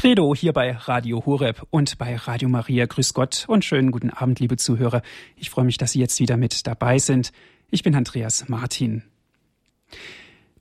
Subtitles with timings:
[0.00, 2.86] Credo hier bei Radio Horeb und bei Radio Maria.
[2.86, 5.02] Grüß Gott und schönen guten Abend, liebe Zuhörer.
[5.36, 7.32] Ich freue mich, dass Sie jetzt wieder mit dabei sind.
[7.70, 9.02] Ich bin Andreas Martin.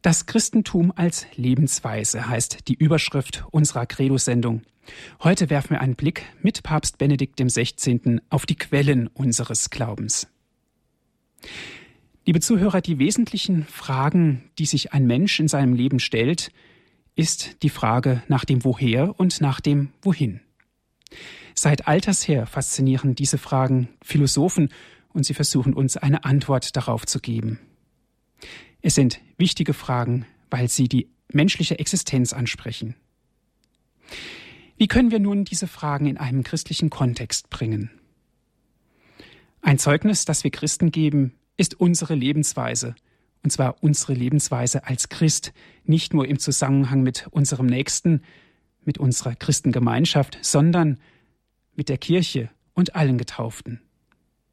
[0.02, 4.64] Das Christentum als Lebensweise heißt die Überschrift unserer Credo-Sendung.
[5.24, 8.20] Heute werfen wir einen Blick mit Papst Benedikt XVI.
[8.30, 10.28] auf die Quellen unseres Glaubens.
[12.26, 16.52] Liebe Zuhörer, die wesentlichen Fragen, die sich ein Mensch in seinem Leben stellt,
[17.20, 20.40] ist die Frage nach dem Woher und nach dem Wohin.
[21.54, 24.70] Seit alters her faszinieren diese Fragen Philosophen
[25.12, 27.60] und sie versuchen uns eine Antwort darauf zu geben.
[28.82, 32.96] Es sind wichtige Fragen, weil sie die menschliche Existenz ansprechen.
[34.78, 37.92] Wie können wir nun diese Fragen in einen christlichen Kontext bringen?
[39.62, 42.96] Ein Zeugnis, das wir Christen geben, ist unsere Lebensweise–
[43.44, 45.54] und zwar unsere Lebensweise als Christ,
[45.86, 48.22] nicht nur im Zusammenhang mit unserem Nächsten,
[48.84, 50.98] mit unserer Christengemeinschaft, sondern
[51.76, 53.82] mit der Kirche und allen Getauften.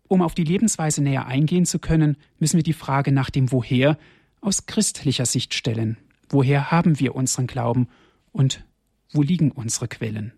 [0.09, 3.99] Um auf die Lebensweise näher eingehen zu können, müssen wir die Frage nach dem Woher
[4.41, 5.97] aus christlicher Sicht stellen.
[6.29, 7.89] Woher haben wir unseren Glauben
[8.33, 8.65] und
[9.13, 10.33] wo liegen unsere Quellen?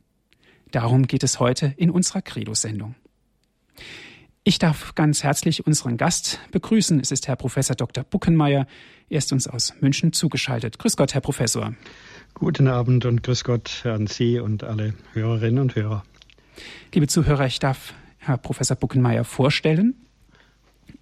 [0.71, 2.95] Darum geht es heute in unserer Credo-Sendung.
[4.49, 7.01] Ich darf ganz herzlich unseren Gast begrüßen.
[7.01, 8.03] Es ist Herr Professor Dr.
[8.03, 8.67] Buckenmeier.
[9.11, 10.79] Er ist uns aus München zugeschaltet.
[10.79, 11.75] Grüß Gott, Herr Professor.
[12.33, 16.03] Guten Abend und grüß Gott an Sie und alle Hörerinnen und Hörer.
[16.95, 19.97] Liebe Zuhörer, ich darf Herr Professor Buckenmeier vorstellen.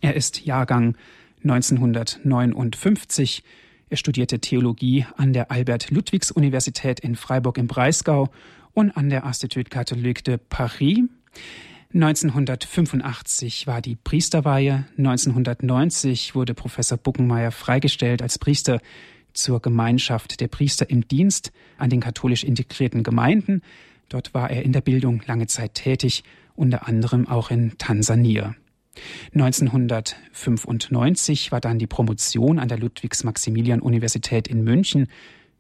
[0.01, 0.97] Er ist Jahrgang
[1.45, 3.45] 1959.
[3.91, 8.29] Er studierte Theologie an der Albert-Ludwigs-Universität in Freiburg im Breisgau
[8.73, 11.05] und an der Institut Catholique de Paris.
[11.97, 18.83] 1985 war die Priesterweihe, 1990 wurde Professor Buckenmeier freigestellt als Priester
[19.33, 23.63] zur Gemeinschaft der Priester im Dienst an den katholisch integrierten Gemeinden.
[24.11, 26.23] Dort war er in der Bildung lange Zeit tätig,
[26.55, 28.55] unter anderem auch in Tansania.
[29.33, 35.07] 1995 war dann die Promotion an der Ludwigs-Maximilian-Universität in München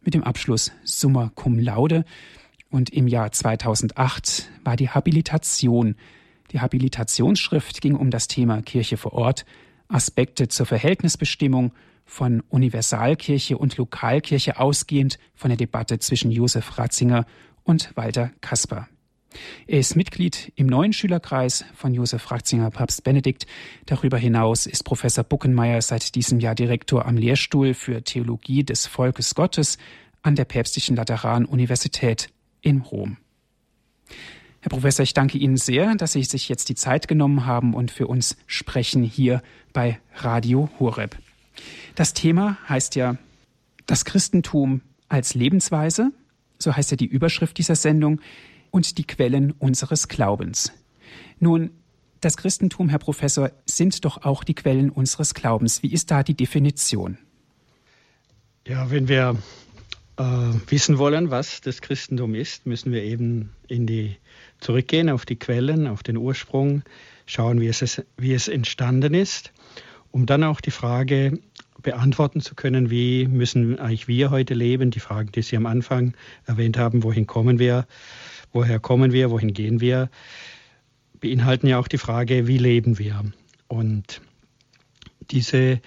[0.02, 2.04] mit dem Abschluss Summa Cum Laude.
[2.68, 5.96] Und im Jahr 2008 war die Habilitation
[6.52, 9.44] die Habilitationsschrift ging um das Thema Kirche vor Ort,
[9.88, 11.72] Aspekte zur Verhältnisbestimmung
[12.04, 17.26] von Universalkirche und Lokalkirche ausgehend von der Debatte zwischen Josef Ratzinger
[17.64, 18.88] und Walter Kasper.
[19.66, 23.46] Er ist Mitglied im neuen Schülerkreis von Josef Ratzinger Papst Benedikt.
[23.84, 29.34] Darüber hinaus ist Professor Buckenmeier seit diesem Jahr Direktor am Lehrstuhl für Theologie des Volkes
[29.34, 29.78] Gottes
[30.22, 32.30] an der Päpstlichen Lateran-Universität
[32.60, 33.18] in Rom.
[34.66, 37.92] Herr Professor, ich danke Ihnen sehr, dass Sie sich jetzt die Zeit genommen haben und
[37.92, 39.40] für uns sprechen hier
[39.72, 41.16] bei Radio Horeb.
[41.94, 43.16] Das Thema heißt ja
[43.86, 46.10] das Christentum als Lebensweise,
[46.58, 48.20] so heißt ja die Überschrift dieser Sendung,
[48.72, 50.72] und die Quellen unseres Glaubens.
[51.38, 51.70] Nun,
[52.20, 55.84] das Christentum, Herr Professor, sind doch auch die Quellen unseres Glaubens.
[55.84, 57.18] Wie ist da die Definition?
[58.66, 59.36] Ja, wenn wir
[60.16, 60.22] äh,
[60.68, 64.16] wissen wollen, was das Christentum ist, müssen wir eben in die
[64.60, 66.82] zurückgehen auf die Quellen, auf den Ursprung,
[67.26, 69.52] schauen, wie es, wie es entstanden ist,
[70.10, 71.40] um dann auch die Frage
[71.82, 76.14] beantworten zu können, wie müssen eigentlich wir heute leben, die Fragen, die Sie am Anfang
[76.46, 77.86] erwähnt haben, wohin kommen wir,
[78.52, 80.10] woher kommen wir, wohin gehen wir,
[81.20, 83.24] beinhalten ja auch die Frage, wie leben wir.
[83.68, 84.20] Und
[85.30, 85.80] diese,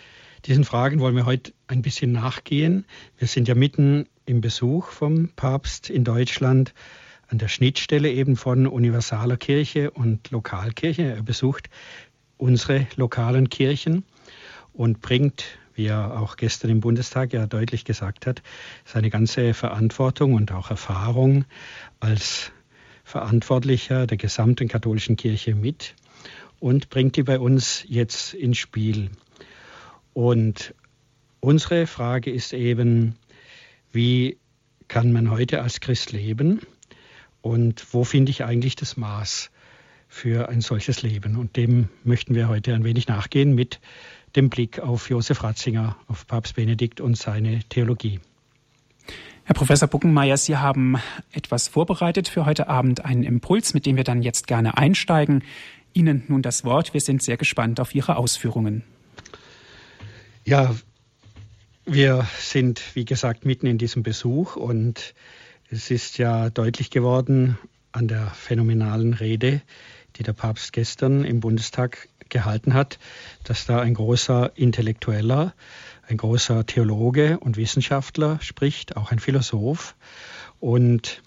[0.45, 2.85] diesen Fragen wollen wir heute ein bisschen nachgehen.
[3.17, 6.75] Wir sind ja mitten im Besuch vom Papst in Deutschland
[7.29, 11.15] an der Schnittstelle eben von universaler Kirche und Lokalkirche.
[11.15, 11.67] Er besucht
[12.37, 14.03] unsere lokalen Kirchen
[14.71, 18.43] und bringt, wie er auch gestern im Bundestag ja deutlich gesagt hat,
[18.85, 21.45] seine ganze Verantwortung und auch Erfahrung
[21.99, 22.51] als
[23.03, 25.95] Verantwortlicher der gesamten katholischen Kirche mit
[26.59, 29.09] und bringt die bei uns jetzt ins Spiel.
[30.13, 30.75] Und
[31.39, 33.15] unsere Frage ist eben,
[33.91, 34.37] wie
[34.87, 36.61] kann man heute als Christ leben?
[37.41, 39.51] Und wo finde ich eigentlich das Maß
[40.07, 41.37] für ein solches Leben?
[41.37, 43.79] Und dem möchten wir heute ein wenig nachgehen mit
[44.35, 48.19] dem Blick auf Josef Ratzinger, auf Papst Benedikt und seine Theologie.
[49.45, 50.97] Herr Professor Buckenmeier, Sie haben
[51.31, 55.43] etwas vorbereitet für heute Abend, einen Impuls, mit dem wir dann jetzt gerne einsteigen.
[55.93, 56.93] Ihnen nun das Wort.
[56.93, 58.83] Wir sind sehr gespannt auf Ihre Ausführungen.
[60.45, 60.75] Ja,
[61.85, 65.13] wir sind, wie gesagt, mitten in diesem Besuch und
[65.71, 67.57] es ist ja deutlich geworden
[67.91, 69.61] an der phänomenalen Rede,
[70.15, 72.99] die der Papst gestern im Bundestag gehalten hat,
[73.43, 75.53] dass da ein großer Intellektueller,
[76.07, 79.95] ein großer Theologe und Wissenschaftler spricht, auch ein Philosoph.
[80.59, 81.21] Und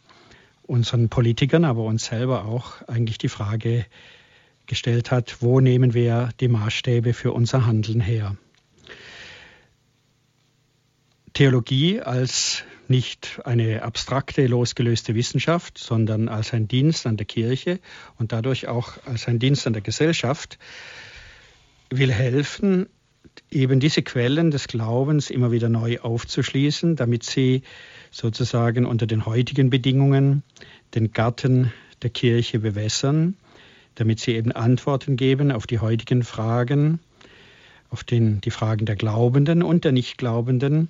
[0.62, 3.84] unseren Politikern, aber uns selber auch eigentlich die Frage
[4.66, 8.37] gestellt hat, wo nehmen wir die Maßstäbe für unser Handeln her?
[11.34, 17.81] Theologie als nicht eine abstrakte, losgelöste Wissenschaft, sondern als ein Dienst an der Kirche
[18.19, 20.58] und dadurch auch als ein Dienst an der Gesellschaft,
[21.88, 22.87] will helfen,
[23.50, 27.62] eben diese Quellen des Glaubens immer wieder neu aufzuschließen, damit sie
[28.11, 30.43] sozusagen unter den heutigen Bedingungen
[30.94, 33.37] den Garten der Kirche bewässern,
[33.94, 37.00] damit sie eben Antworten geben auf die heutigen Fragen,
[37.88, 40.88] auf den, die Fragen der Glaubenden und der Nichtglaubenden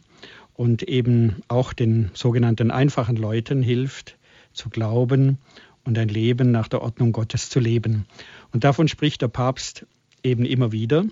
[0.54, 4.16] und eben auch den sogenannten einfachen Leuten hilft
[4.52, 5.38] zu glauben
[5.84, 8.06] und ein Leben nach der Ordnung Gottes zu leben.
[8.52, 9.87] Und davon spricht der Papst
[10.22, 11.04] eben immer wieder.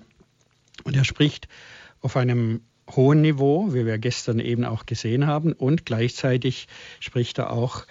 [0.84, 1.48] Und er spricht
[2.00, 7.52] auf einem hohen Niveau, wie wir gestern eben auch gesehen haben, und gleichzeitig spricht er
[7.52, 7.86] auch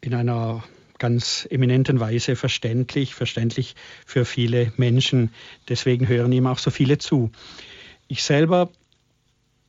[0.00, 0.64] in einer
[0.98, 3.74] ganz eminenten Weise verständlich, verständlich
[4.06, 5.30] für viele Menschen.
[5.68, 7.30] Deswegen hören ihm auch so viele zu.
[8.08, 8.70] Ich selber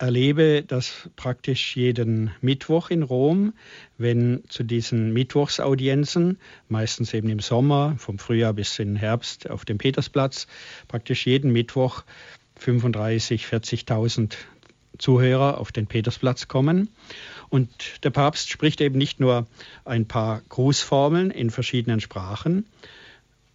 [0.03, 3.53] erlebe das praktisch jeden Mittwoch in Rom,
[3.97, 9.77] wenn zu diesen Mittwochsaudienzen, meistens eben im Sommer, vom Frühjahr bis in Herbst auf dem
[9.77, 10.47] Petersplatz,
[10.89, 12.03] praktisch jeden Mittwoch
[12.57, 14.33] 35, 40.000
[14.97, 16.89] Zuhörer auf den Petersplatz kommen.
[17.50, 17.69] Und
[18.03, 19.47] der Papst spricht eben nicht nur
[19.85, 22.65] ein paar Grußformeln in verschiedenen Sprachen,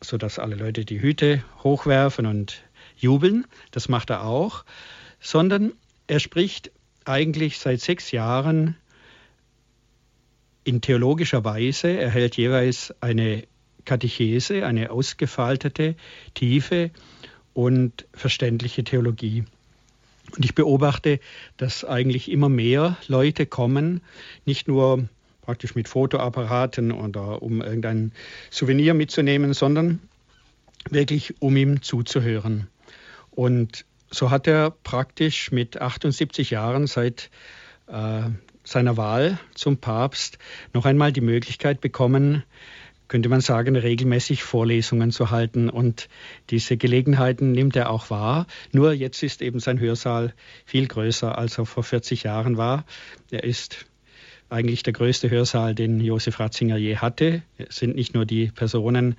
[0.02, 2.62] sodass alle Leute die Hüte hochwerfen und
[2.96, 4.64] jubeln, das macht er auch,
[5.20, 5.72] sondern
[6.08, 6.72] er spricht
[7.04, 8.76] eigentlich seit sechs Jahren
[10.64, 11.88] in theologischer Weise.
[11.88, 13.44] Er hält jeweils eine
[13.84, 15.94] Katechese, eine ausgefaltete,
[16.34, 16.90] tiefe
[17.54, 19.44] und verständliche Theologie.
[20.36, 21.20] Und ich beobachte,
[21.56, 24.02] dass eigentlich immer mehr Leute kommen,
[24.44, 25.08] nicht nur
[25.40, 28.12] praktisch mit Fotoapparaten oder um irgendein
[28.50, 30.00] Souvenir mitzunehmen, sondern
[30.90, 32.66] wirklich um ihm zuzuhören.
[33.30, 37.30] Und so hat er praktisch mit 78 Jahren seit
[37.86, 38.22] äh,
[38.64, 40.38] seiner Wahl zum Papst
[40.74, 42.42] noch einmal die Möglichkeit bekommen,
[43.08, 45.70] könnte man sagen, regelmäßig Vorlesungen zu halten.
[45.70, 46.08] Und
[46.50, 48.46] diese Gelegenheiten nimmt er auch wahr.
[48.70, 50.34] Nur jetzt ist eben sein Hörsaal
[50.66, 52.84] viel größer, als er vor 40 Jahren war.
[53.30, 53.86] Er ist
[54.50, 57.42] eigentlich der größte Hörsaal, den Josef Ratzinger je hatte.
[57.56, 59.16] Es sind nicht nur die Personen,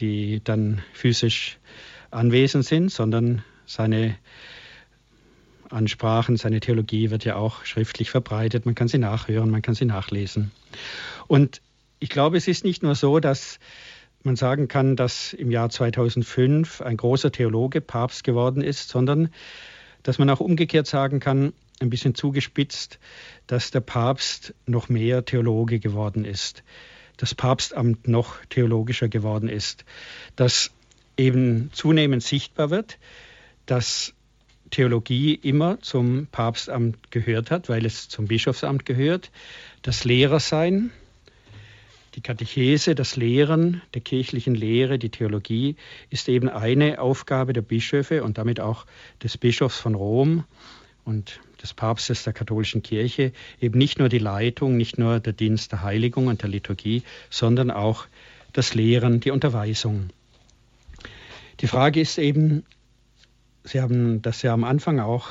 [0.00, 1.58] die dann physisch
[2.10, 4.16] anwesend sind, sondern seine
[5.70, 8.66] Ansprachen, seine Theologie wird ja auch schriftlich verbreitet.
[8.66, 10.50] Man kann sie nachhören, man kann sie nachlesen.
[11.26, 11.60] Und
[12.00, 13.58] ich glaube, es ist nicht nur so, dass
[14.22, 19.28] man sagen kann, dass im Jahr 2005 ein großer Theologe Papst geworden ist, sondern
[20.02, 22.98] dass man auch umgekehrt sagen kann, ein bisschen zugespitzt,
[23.46, 26.64] dass der Papst noch mehr Theologe geworden ist,
[27.16, 29.84] das Papstamt noch theologischer geworden ist,
[30.36, 30.70] dass
[31.16, 32.98] eben zunehmend sichtbar wird,
[33.68, 34.14] dass
[34.70, 39.30] Theologie immer zum Papstamt gehört hat, weil es zum Bischofsamt gehört.
[39.82, 40.90] Das Lehrersein,
[42.14, 45.76] die Katechese, das Lehren der kirchlichen Lehre, die Theologie,
[46.10, 48.86] ist eben eine Aufgabe der Bischöfe und damit auch
[49.22, 50.44] des Bischofs von Rom
[51.04, 55.72] und des Papstes der katholischen Kirche, eben nicht nur die Leitung, nicht nur der Dienst
[55.72, 58.06] der Heiligung und der Liturgie, sondern auch
[58.52, 60.10] das Lehren, die Unterweisung.
[61.60, 62.64] Die Frage ist eben,
[63.64, 65.28] Sie haben das ja am Anfang auch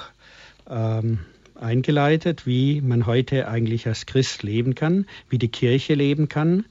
[0.70, 1.20] ähm,
[1.56, 6.66] eingeleitet, wie man heute eigentlich als Christ leben kann, wie die Kirche leben kann,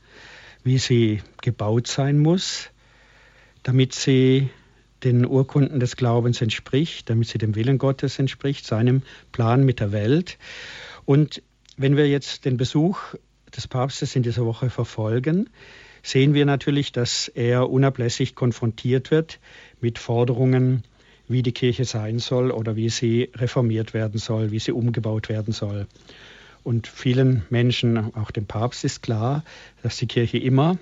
[0.62, 2.70] wie sie gebaut sein muss,
[3.62, 4.48] damit sie
[5.02, 9.92] den Urkunden des Glaubens entspricht, damit sie dem Willen Gottes entspricht, seinem Plan mit der
[9.92, 10.38] Welt.
[11.04, 11.42] Und
[11.76, 13.14] wenn wir jetzt den Besuch
[13.54, 15.50] des Papstes in dieser Woche verfolgen,
[16.02, 19.38] sehen wir natürlich, dass er unablässig konfrontiert wird
[19.80, 20.84] mit Forderungen
[21.28, 25.52] wie die Kirche sein soll oder wie sie reformiert werden soll, wie sie umgebaut werden
[25.52, 25.86] soll.
[26.62, 29.44] Und vielen Menschen, auch dem Papst, ist klar,
[29.82, 30.78] dass die Kirche immer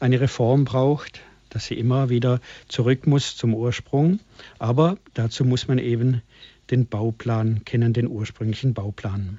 [0.00, 4.20] eine Reform braucht, dass sie immer wieder zurück muss zum Ursprung.
[4.58, 6.22] Aber dazu muss man eben
[6.70, 9.38] den Bauplan kennen, den ursprünglichen Bauplan.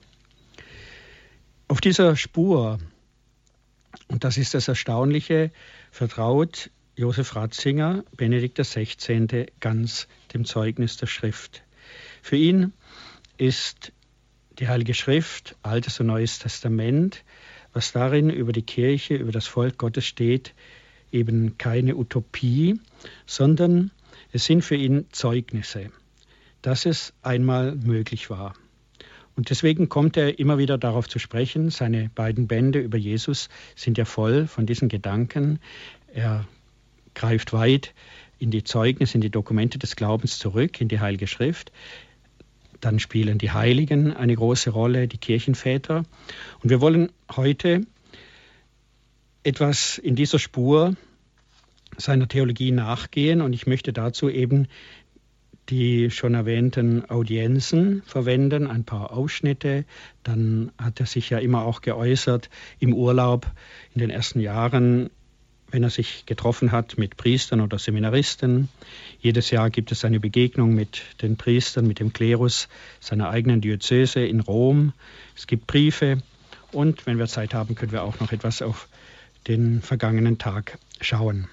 [1.68, 2.80] Auf dieser Spur,
[4.08, 5.52] und das ist das Erstaunliche,
[5.92, 11.62] vertraut Josef Ratzinger, Benedikt XVI., ganz dem Zeugnis der Schrift.
[12.24, 12.74] Für ihn
[13.38, 13.92] ist
[14.58, 17.24] die Heilige Schrift, Altes und Neues Testament,
[17.72, 20.56] was darin über die Kirche, über das Volk Gottes steht,
[21.12, 22.80] eben keine Utopie,
[23.28, 23.92] sondern
[24.32, 25.92] es sind für ihn Zeugnisse,
[26.64, 28.56] dass es einmal möglich war.
[29.36, 31.70] Und deswegen kommt er immer wieder darauf zu sprechen.
[31.70, 35.60] Seine beiden Bände über Jesus sind ja voll von diesen Gedanken.
[36.12, 36.48] Er
[37.18, 37.94] greift weit
[38.40, 41.72] in die Zeugnisse, in die Dokumente des Glaubens zurück, in die Heilige Schrift.
[42.80, 46.04] Dann spielen die Heiligen eine große Rolle, die Kirchenväter.
[46.62, 47.82] Und wir wollen heute
[49.44, 50.96] etwas in dieser Spur
[51.98, 54.68] seiner Theologie nachgehen und ich möchte dazu eben
[55.70, 59.86] die schon erwähnten Audienzen verwenden, ein paar Ausschnitte.
[60.24, 63.52] Dann hat er sich ja immer auch geäußert im Urlaub
[63.94, 65.10] in den ersten Jahren,
[65.70, 68.70] wenn er sich getroffen hat mit Priestern oder Seminaristen.
[69.20, 72.68] Jedes Jahr gibt es eine Begegnung mit den Priestern, mit dem Klerus
[73.00, 74.94] seiner eigenen Diözese in Rom.
[75.36, 76.22] Es gibt Briefe
[76.72, 78.88] und wenn wir Zeit haben, können wir auch noch etwas auf
[79.48, 81.48] den vergangenen Tag schauen.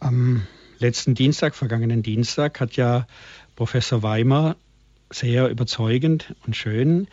[0.00, 0.46] Am
[0.78, 3.06] letzten Dienstag, vergangenen Dienstag, hat ja
[3.56, 4.56] Professor Weimer
[5.10, 7.08] sehr überzeugend und schön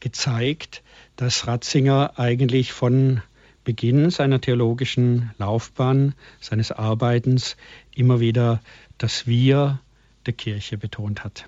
[0.00, 0.82] gezeigt,
[1.16, 3.22] dass Ratzinger eigentlich von
[3.68, 7.58] Beginn seiner theologischen Laufbahn, seines Arbeitens
[7.94, 8.62] immer wieder
[8.96, 9.78] das Wir
[10.24, 11.44] der Kirche betont hat.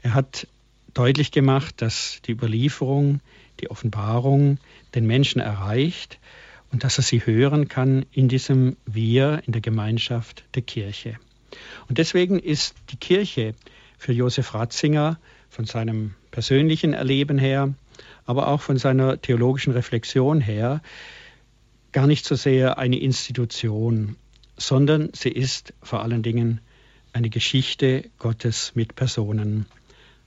[0.00, 0.46] Er hat
[0.94, 3.20] deutlich gemacht, dass die Überlieferung,
[3.60, 4.56] die Offenbarung
[4.94, 6.18] den Menschen erreicht
[6.72, 11.18] und dass er sie hören kann in diesem Wir, in der Gemeinschaft der Kirche.
[11.90, 13.54] Und deswegen ist die Kirche
[13.98, 15.18] für Josef Ratzinger
[15.50, 17.74] von seinem persönlichen Erleben her,
[18.24, 20.80] aber auch von seiner theologischen Reflexion her
[21.94, 24.16] gar nicht so sehr eine Institution,
[24.56, 26.60] sondern sie ist vor allen Dingen
[27.12, 29.66] eine Geschichte Gottes mit Personen.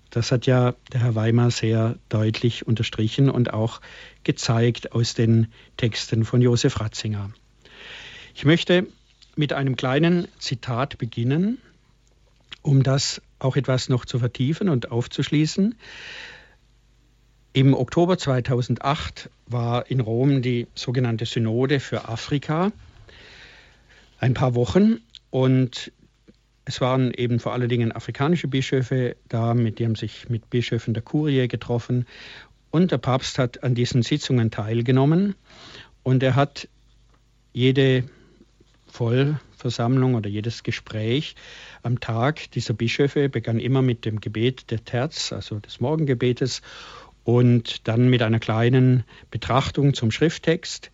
[0.10, 3.82] Das hat ja der Herr Weimar sehr deutlich unterstrichen und auch
[4.24, 7.32] gezeigt aus den Texten von Josef Ratzinger.
[8.34, 8.88] Ich möchte
[9.36, 11.58] mit einem kleinen Zitat beginnen,
[12.62, 15.76] um das auch etwas noch zu vertiefen und aufzuschließen.
[17.58, 22.72] Im Oktober 2008 war in Rom die sogenannte Synode für Afrika.
[24.20, 25.00] Ein paar Wochen
[25.32, 25.92] und
[26.66, 30.94] es waren eben vor allen Dingen afrikanische Bischöfe da, mit die haben sich mit Bischöfen
[30.94, 32.06] der Kurie getroffen.
[32.70, 35.34] Und der Papst hat an diesen Sitzungen teilgenommen
[36.04, 36.68] und er hat
[37.54, 38.04] jede
[38.86, 41.36] Vollversammlung oder jedes Gespräch
[41.82, 46.62] am Tag dieser Bischöfe begann immer mit dem Gebet der Terz, also des Morgengebetes,
[47.28, 50.92] und dann mit einer kleinen Betrachtung zum Schrifttext.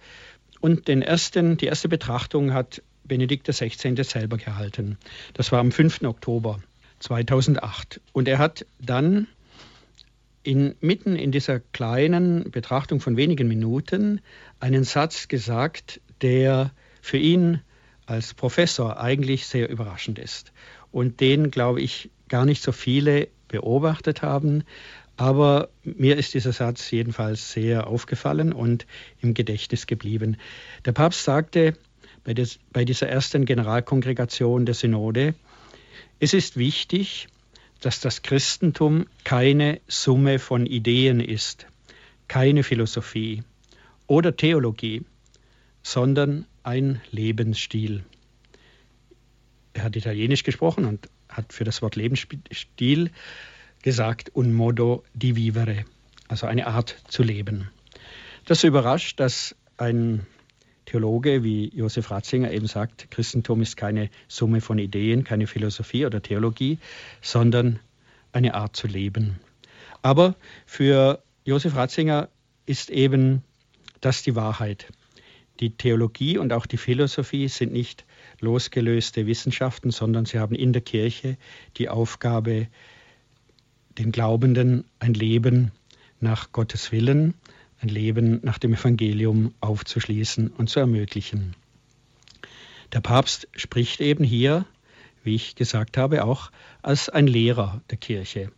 [0.61, 4.03] Und den ersten, die erste Betrachtung hat Benedikt XVI.
[4.03, 4.97] selber gehalten.
[5.35, 6.01] Das war am 5.
[6.01, 6.59] Oktober
[6.97, 8.01] 2008.
[8.13, 9.27] Und er hat dann
[10.41, 14.19] in, mitten in dieser kleinen Betrachtung von wenigen Minuten
[14.59, 17.61] einen Satz gesagt, der für ihn
[18.07, 20.51] als Professor eigentlich sehr überraschend ist
[20.91, 24.63] und den, glaube ich, gar nicht so viele beobachtet haben.
[25.15, 28.87] Aber mir ist dieser Satz jedenfalls sehr aufgefallen und
[29.21, 30.37] im Gedächtnis geblieben.
[30.85, 31.77] Der Papst sagte,
[32.23, 35.35] bei, des, bei dieser ersten Generalkongregation der Synode,
[36.19, 37.27] es ist wichtig,
[37.81, 41.67] dass das Christentum keine Summe von Ideen ist,
[42.27, 43.43] keine Philosophie
[44.07, 45.03] oder Theologie,
[45.83, 48.03] sondern ein Lebensstil.
[49.73, 53.11] Er hat Italienisch gesprochen und hat für das Wort Lebensstil
[53.83, 55.85] gesagt, un modo di vivere,
[56.27, 57.69] also eine Art zu leben.
[58.45, 60.25] Das überrascht, dass ein
[60.85, 66.21] Theologe wie Josef Ratzinger eben sagt, Christentum ist keine Summe von Ideen, keine Philosophie oder
[66.21, 66.79] Theologie,
[67.21, 67.79] sondern
[68.31, 69.39] eine Art zu leben.
[70.01, 70.35] Aber
[70.65, 72.29] für Josef Ratzinger
[72.65, 73.43] ist eben
[74.01, 74.87] das die Wahrheit.
[75.59, 78.05] Die Theologie und auch die Philosophie sind nicht
[78.39, 81.37] losgelöste Wissenschaften, sondern sie haben in der Kirche
[81.77, 82.67] die Aufgabe,
[83.97, 85.71] den Glaubenden ein Leben
[86.19, 87.33] nach Gottes Willen
[87.83, 91.53] ein Leben nach dem Evangelium aufzuschließen und zu ermöglichen.
[92.93, 94.65] Der Papst spricht eben hier,
[95.23, 98.51] wie ich gesagt habe, auch als ein Lehrer der Kirche.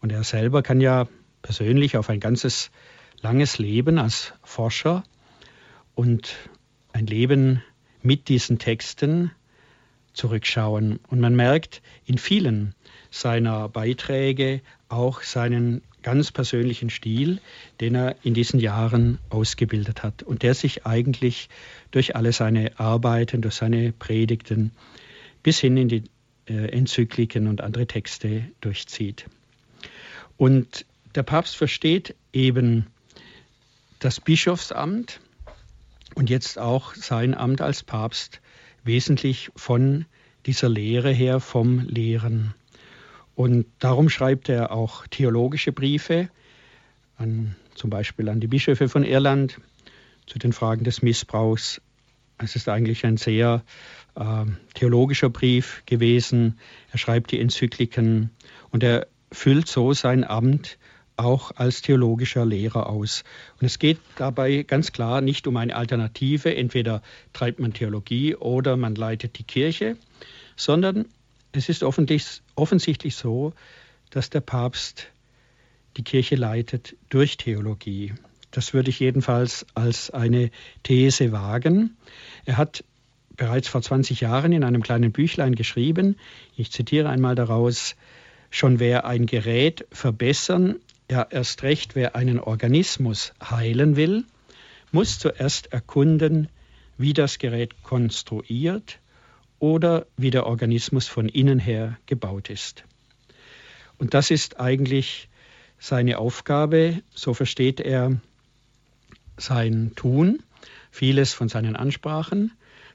[0.00, 1.06] Und er selber kann ja
[1.42, 2.70] persönlich auf ein ganzes
[3.20, 5.04] langes Leben als Forscher
[5.94, 6.34] und
[6.92, 7.62] ein Leben
[8.02, 9.30] mit diesen Texten
[10.12, 10.98] zurückschauen.
[11.08, 12.74] Und man merkt in vielen
[13.12, 17.40] seiner Beiträge auch seinen ganz persönlichen Stil,
[17.80, 21.48] den er in diesen Jahren ausgebildet hat und der sich eigentlich
[21.92, 24.72] durch alle seine Arbeiten, durch seine Predigten
[25.42, 26.02] bis hin in die
[26.48, 29.26] äh, Enzykliken und andere Texte durchzieht.
[30.36, 32.86] Und der Papst versteht eben
[33.98, 35.20] das Bischofsamt
[36.14, 38.40] und jetzt auch sein Amt als Papst
[38.84, 40.06] wesentlich von
[40.46, 42.54] dieser Lehre her vom Lehren.
[43.34, 46.28] Und darum schreibt er auch theologische Briefe,
[47.16, 49.58] an, zum Beispiel an die Bischöfe von Irland,
[50.26, 51.80] zu den Fragen des Missbrauchs.
[52.38, 53.62] Es ist eigentlich ein sehr
[54.14, 56.58] äh, theologischer Brief gewesen.
[56.90, 58.30] Er schreibt die Enzykliken
[58.70, 60.78] und er füllt so sein Amt
[61.16, 63.22] auch als theologischer Lehrer aus.
[63.60, 68.76] Und es geht dabei ganz klar nicht um eine Alternative, entweder treibt man Theologie oder
[68.76, 69.96] man leitet die Kirche,
[70.56, 71.06] sondern
[71.52, 73.52] es ist offensichtlich so,
[74.10, 75.08] dass der Papst
[75.96, 78.14] die Kirche leitet durch Theologie.
[78.50, 80.50] Das würde ich jedenfalls als eine
[80.82, 81.96] These wagen.
[82.44, 82.84] Er hat
[83.36, 86.16] bereits vor 20 Jahren in einem kleinen Büchlein geschrieben,
[86.56, 87.96] ich zitiere einmal daraus,
[88.50, 90.76] schon wer ein Gerät verbessern,
[91.10, 94.24] ja erst recht wer einen Organismus heilen will,
[94.90, 96.48] muss zuerst erkunden,
[96.98, 98.98] wie das Gerät konstruiert
[99.62, 102.82] oder wie der Organismus von innen her gebaut ist.
[103.96, 105.28] Und das ist eigentlich
[105.78, 108.20] seine Aufgabe, so versteht er
[109.36, 110.42] sein Tun,
[110.90, 112.50] vieles von seinen Ansprachen,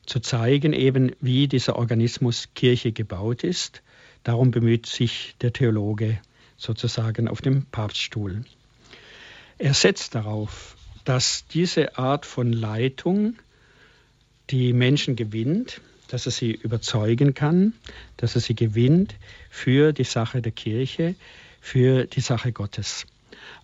[0.06, 3.82] zu zeigen eben, wie dieser Organismus Kirche gebaut ist.
[4.24, 6.20] Darum bemüht sich der Theologe
[6.58, 8.44] sozusagen auf dem Papststuhl.
[9.58, 13.36] Er setzt darauf, dass diese Art von Leitung
[14.50, 17.74] die Menschen gewinnt, dass er sie überzeugen kann,
[18.18, 19.16] dass er sie gewinnt
[19.50, 21.16] für die Sache der Kirche,
[21.62, 23.06] für die Sache Gottes.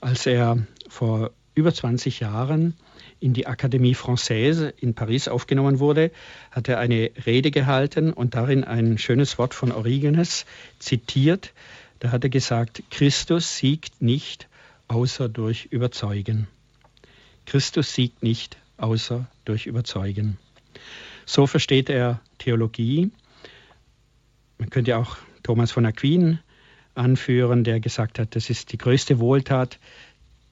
[0.01, 2.75] Als er vor über 20 Jahren
[3.19, 6.12] in die Académie Française in Paris aufgenommen wurde,
[6.51, 10.45] hat er eine Rede gehalten und darin ein schönes Wort von Origenes
[10.79, 11.53] zitiert.
[12.00, 14.47] Da hat er gesagt, Christus siegt nicht
[14.88, 16.47] außer durch Überzeugen.
[17.45, 20.38] Christus siegt nicht außer durch Überzeugen.
[21.25, 23.09] So versteht er Theologie.
[24.57, 26.39] Man könnte auch Thomas von Aquin
[26.93, 29.79] anführen, der gesagt hat, das ist die größte Wohltat,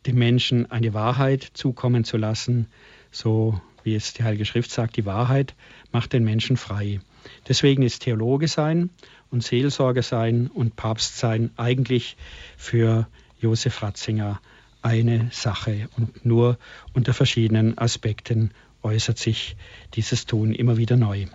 [0.05, 2.67] dem Menschen eine Wahrheit zukommen zu lassen,
[3.11, 5.53] so wie es die Heilige Schrift sagt, die Wahrheit
[5.91, 7.01] macht den Menschen frei.
[7.49, 8.89] Deswegen ist Theologe sein
[9.29, 12.15] und Seelsorger sein und Papst sein eigentlich
[12.55, 13.07] für
[13.41, 14.39] Josef Ratzinger
[14.81, 16.57] eine Sache und nur
[16.93, 18.51] unter verschiedenen Aspekten
[18.81, 19.57] äußert sich
[19.93, 21.27] dieses Tun immer wieder neu.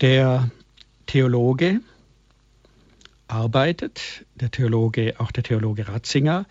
[0.00, 0.50] Der
[1.06, 1.80] Theologe
[3.26, 6.46] arbeitet, der Theologe, auch der Theologe Ratzinger,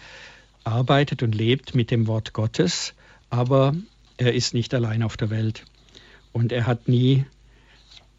[0.65, 2.93] arbeitet und lebt mit dem Wort Gottes,
[3.29, 3.73] aber
[4.17, 5.63] er ist nicht allein auf der Welt.
[6.33, 7.25] Und er hat nie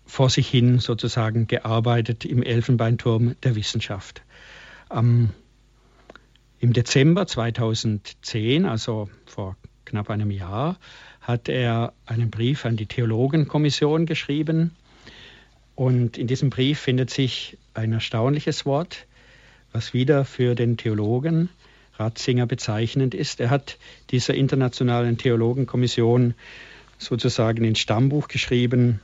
[0.07, 4.23] vor sich hin sozusagen gearbeitet im Elfenbeinturm der Wissenschaft.
[4.89, 5.35] Am,
[6.59, 10.79] Im Dezember 2010, also vor knapp einem Jahr,
[11.21, 14.75] hat er einen Brief an die Theologenkommission geschrieben,
[15.79, 19.07] und in diesem Brief findet sich ein erstaunliches Wort,
[19.71, 21.51] was wieder für den Theologen
[21.95, 23.39] Ratzinger bezeichnend ist.
[23.39, 23.79] Er hat
[24.11, 26.35] dieser internationalen Theologenkommission
[26.99, 28.99] sozusagen ins Stammbuch geschrieben.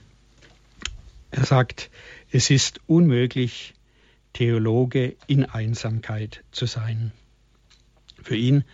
[1.31, 1.91] Er sagt,
[2.33, 3.75] es ist unmöglich,
[4.33, 7.13] Theologe in Einsamkeit zu sein.
[8.21, 8.65] Für ihn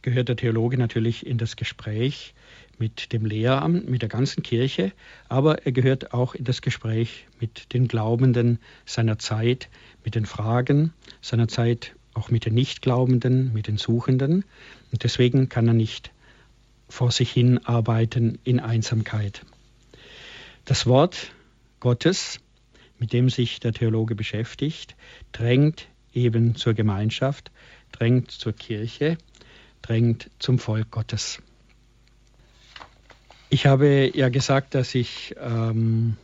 [0.00, 2.32] gehört der Theologe natürlich in das Gespräch
[2.80, 4.92] mit dem Lehramt, mit der ganzen Kirche,
[5.28, 9.68] aber er gehört auch in das Gespräch mit den Glaubenden seiner Zeit,
[10.02, 14.44] mit den Fragen seiner Zeit, auch mit den Nichtglaubenden, mit den Suchenden.
[14.90, 16.10] Und deswegen kann er nicht
[16.88, 19.42] vor sich hin arbeiten in Einsamkeit.
[20.64, 21.32] Das Wort
[21.80, 22.40] Gottes,
[22.98, 24.96] mit dem sich der Theologe beschäftigt,
[25.32, 27.52] drängt eben zur Gemeinschaft,
[27.92, 29.18] drängt zur Kirche,
[29.82, 31.42] drängt zum Volk Gottes.
[33.52, 36.16] Ich habe ja gesagt, dass ich ähm,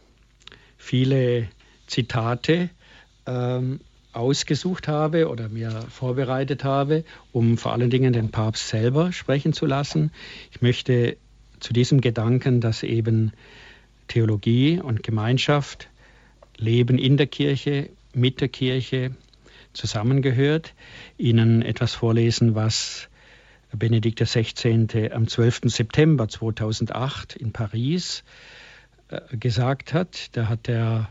[0.78, 1.48] viele
[1.88, 2.70] Zitate
[3.26, 3.80] ähm,
[4.12, 9.66] ausgesucht habe oder mir vorbereitet habe, um vor allen Dingen den Papst selber sprechen zu
[9.66, 10.12] lassen.
[10.52, 11.16] Ich möchte
[11.58, 13.32] zu diesem Gedanken, dass eben
[14.06, 15.88] Theologie und Gemeinschaft,
[16.56, 19.16] Leben in der Kirche, mit der Kirche
[19.72, 20.74] zusammengehört,
[21.18, 23.08] Ihnen etwas vorlesen, was
[23.72, 25.10] Benedikt XVI.
[25.12, 25.62] am 12.
[25.64, 28.24] September 2008 in Paris
[29.08, 30.36] äh, gesagt hat.
[30.36, 31.10] Da hat er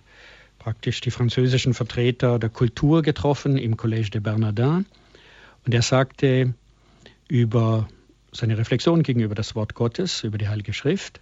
[0.59, 4.85] praktisch die französischen Vertreter der Kultur getroffen im Collège de Bernardin.
[5.65, 6.53] Und er sagte
[7.27, 7.87] über
[8.31, 11.21] seine Reflexion gegenüber das Wort Gottes, über die Heilige Schrift.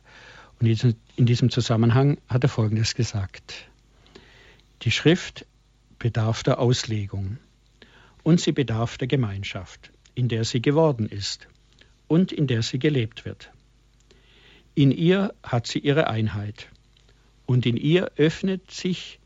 [0.60, 0.68] Und
[1.16, 3.54] in diesem Zusammenhang hat er Folgendes gesagt.
[4.84, 5.46] Die Schrift
[6.00, 7.38] bedarf der Auslegung
[8.24, 11.48] und sie bedarf der Gemeinschaft in der sie geworden ist
[12.08, 13.52] und in der sie gelebt wird.
[14.76, 16.70] In ihr hat sie ihre Einheit
[17.46, 19.20] und in ihr öffnet sich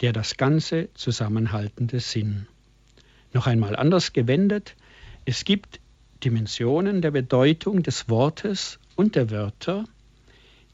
[0.00, 2.46] der das ganze zusammenhaltende Sinn.
[3.32, 4.76] Noch einmal anders gewendet,
[5.24, 5.80] es gibt
[6.24, 9.84] Dimensionen der Bedeutung des Wortes und der Wörter,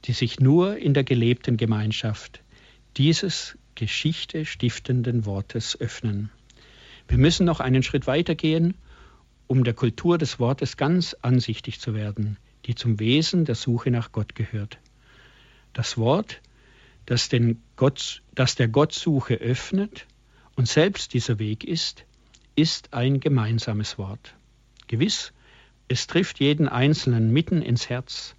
[0.04, 2.42] die sich nur in der gelebten Gemeinschaft
[2.96, 6.30] dieses Geschichte stiftenden Wortes öffnen.
[7.08, 8.74] Wir müssen noch einen Schritt weitergehen,
[9.50, 12.36] um der Kultur des Wortes ganz ansichtig zu werden,
[12.66, 14.78] die zum Wesen der Suche nach Gott gehört.
[15.72, 16.40] Das Wort,
[17.04, 20.06] das, den Gott, das der Gottsuche öffnet
[20.54, 22.04] und selbst dieser Weg ist,
[22.54, 24.36] ist ein gemeinsames Wort.
[24.86, 25.32] Gewiss,
[25.88, 28.36] es trifft jeden Einzelnen mitten ins Herz.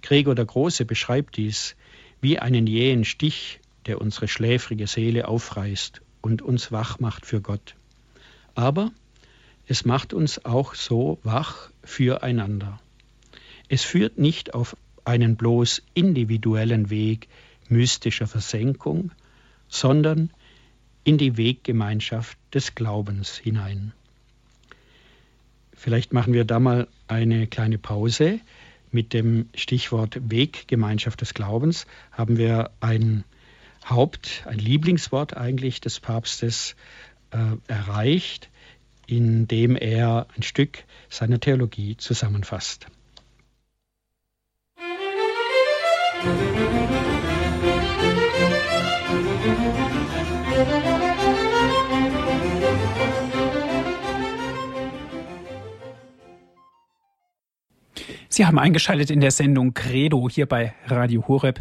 [0.00, 1.76] Gregor der Große beschreibt dies
[2.22, 7.74] wie einen jähen Stich, der unsere schläfrige Seele aufreißt und uns wach macht für Gott.
[8.54, 8.90] Aber
[9.70, 12.80] es macht uns auch so wach füreinander.
[13.68, 17.28] Es führt nicht auf einen bloß individuellen Weg
[17.68, 19.12] mystischer Versenkung,
[19.68, 20.30] sondern
[21.04, 23.92] in die Weggemeinschaft des Glaubens hinein.
[25.72, 28.40] Vielleicht machen wir da mal eine kleine Pause.
[28.90, 33.22] Mit dem Stichwort Weggemeinschaft des Glaubens haben wir ein
[33.88, 36.74] Haupt, ein Lieblingswort eigentlich des Papstes
[37.30, 38.49] äh, erreicht,
[39.10, 42.86] indem er ein Stück seiner Theologie zusammenfasst.
[58.28, 61.60] Sie haben eingeschaltet in der Sendung Credo hier bei Radio Horeb.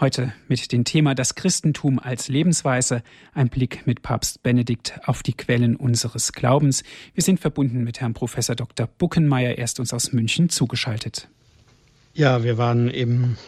[0.00, 3.02] Heute mit dem Thema Das Christentum als Lebensweise,
[3.34, 6.84] ein Blick mit Papst Benedikt auf die Quellen unseres Glaubens.
[7.14, 8.86] Wir sind verbunden mit Herrn Professor Dr.
[8.86, 11.26] Buckenmeier, er ist uns aus München zugeschaltet.
[12.14, 13.38] Ja, wir waren im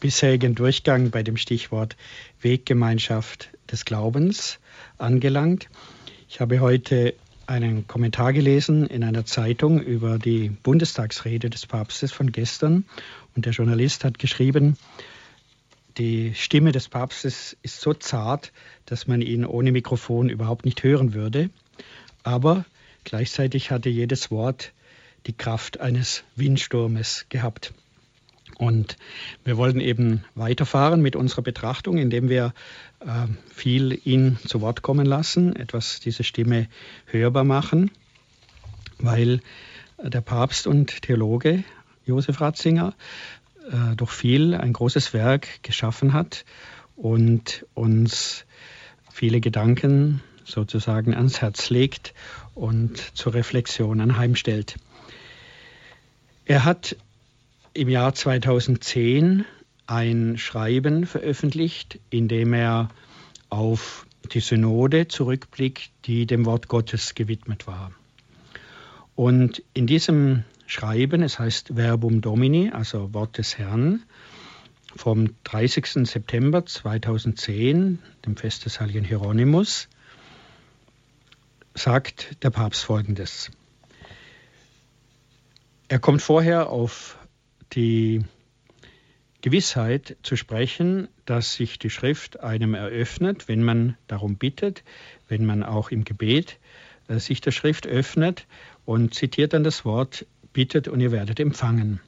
[0.00, 1.96] bisherigen Durchgang bei dem Stichwort
[2.40, 4.58] Weggemeinschaft des Glaubens
[4.98, 5.68] angelangt.
[6.28, 7.14] Ich habe heute
[7.46, 12.84] einen Kommentar gelesen in einer Zeitung über die Bundestagsrede des Papstes von gestern
[13.36, 14.76] und der Journalist hat geschrieben,
[15.98, 18.52] die Stimme des Papstes ist so zart,
[18.86, 21.50] dass man ihn ohne Mikrofon überhaupt nicht hören würde.
[22.22, 22.64] Aber
[23.04, 24.72] gleichzeitig hatte jedes Wort
[25.26, 27.72] die Kraft eines Windsturmes gehabt.
[28.58, 28.96] Und
[29.44, 32.54] wir wollen eben weiterfahren mit unserer Betrachtung, indem wir
[33.00, 36.68] äh, viel ihn zu Wort kommen lassen, etwas diese Stimme
[37.06, 37.90] hörbar machen,
[38.98, 39.40] weil
[39.98, 41.64] der Papst und Theologe
[42.04, 42.94] Josef Ratzinger
[43.70, 46.44] äh, durch viel ein großes Werk geschaffen hat
[46.96, 48.44] und uns
[49.12, 52.14] viele Gedanken sozusagen ans Herz legt
[52.54, 54.76] und zur Reflexion anheimstellt.
[56.44, 56.96] Er hat
[57.72, 59.44] im Jahr 2010
[59.86, 62.90] ein Schreiben veröffentlicht, in dem er
[63.48, 67.92] auf die Synode zurückblickt, die dem Wort Gottes gewidmet war.
[69.14, 71.22] Und in diesem schreiben.
[71.22, 74.02] Es heißt Verbum Domini, also Wort des Herrn,
[74.96, 76.08] vom 30.
[76.08, 79.88] September 2010, dem Fest des heiligen Hieronymus,
[81.74, 83.50] sagt der Papst folgendes.
[85.88, 87.18] Er kommt vorher auf
[87.72, 88.24] die
[89.42, 94.84] Gewissheit zu sprechen, dass sich die Schrift einem eröffnet, wenn man darum bittet,
[95.28, 96.58] wenn man auch im Gebet
[97.08, 98.46] äh, sich der Schrift öffnet
[98.86, 102.00] und zitiert dann das Wort bittet und ihr werdet empfangen.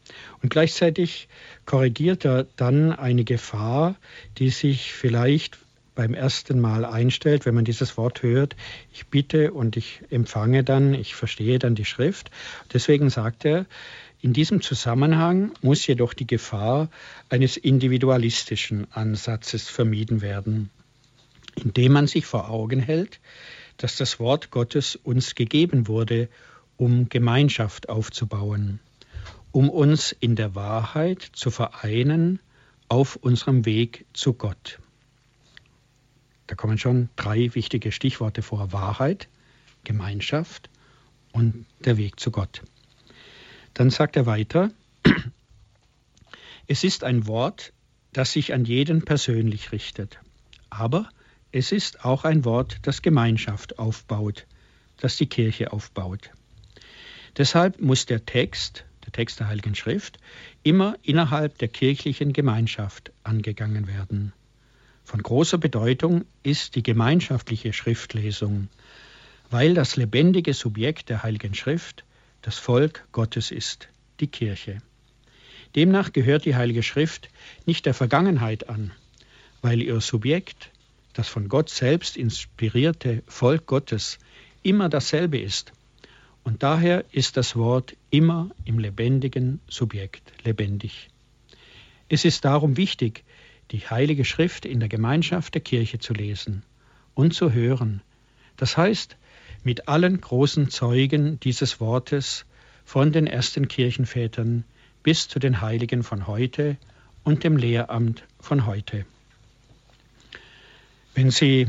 [0.42, 1.28] Und gleichzeitig
[1.66, 3.96] korrigiert er dann eine Gefahr,
[4.38, 5.58] die sich vielleicht
[5.94, 8.54] beim ersten Mal einstellt, wenn man dieses Wort hört,
[8.92, 12.30] ich bitte und ich empfange dann, ich verstehe dann die Schrift.
[12.72, 13.66] Deswegen sagt er,
[14.22, 16.88] in diesem Zusammenhang muss jedoch die Gefahr
[17.28, 20.70] eines individualistischen Ansatzes vermieden werden,
[21.56, 23.20] indem man sich vor Augen hält,
[23.78, 26.28] dass das Wort Gottes uns gegeben wurde,
[26.76, 28.80] um Gemeinschaft aufzubauen,
[29.52, 32.40] um uns in der Wahrheit zu vereinen
[32.88, 34.78] auf unserem Weg zu Gott.
[36.46, 38.72] Da kommen schon drei wichtige Stichworte vor.
[38.72, 39.28] Wahrheit,
[39.84, 40.70] Gemeinschaft
[41.32, 42.62] und der Weg zu Gott.
[43.74, 44.70] Dann sagt er weiter,
[46.66, 47.72] es ist ein Wort,
[48.12, 50.20] das sich an jeden persönlich richtet,
[50.70, 51.08] aber
[51.52, 54.46] es ist auch ein Wort, das Gemeinschaft aufbaut,
[54.98, 56.30] das die Kirche aufbaut.
[57.36, 60.18] Deshalb muss der Text, der Text der Heiligen Schrift,
[60.62, 64.32] immer innerhalb der kirchlichen Gemeinschaft angegangen werden.
[65.04, 68.68] Von großer Bedeutung ist die gemeinschaftliche Schriftlesung,
[69.50, 72.04] weil das lebendige Subjekt der Heiligen Schrift
[72.42, 74.78] das Volk Gottes ist, die Kirche.
[75.74, 77.28] Demnach gehört die Heilige Schrift
[77.66, 78.92] nicht der Vergangenheit an,
[79.60, 80.70] weil ihr Subjekt,
[81.12, 84.18] das von Gott selbst inspirierte Volk Gottes
[84.62, 85.72] immer dasselbe ist.
[86.46, 91.10] Und daher ist das Wort immer im lebendigen Subjekt lebendig.
[92.08, 93.24] Es ist darum wichtig,
[93.72, 96.62] die Heilige Schrift in der Gemeinschaft der Kirche zu lesen
[97.16, 98.00] und zu hören.
[98.56, 99.16] Das heißt,
[99.64, 102.46] mit allen großen Zeugen dieses Wortes
[102.84, 104.62] von den ersten Kirchenvätern
[105.02, 106.76] bis zu den Heiligen von heute
[107.24, 109.04] und dem Lehramt von heute.
[111.12, 111.66] Wenn Sie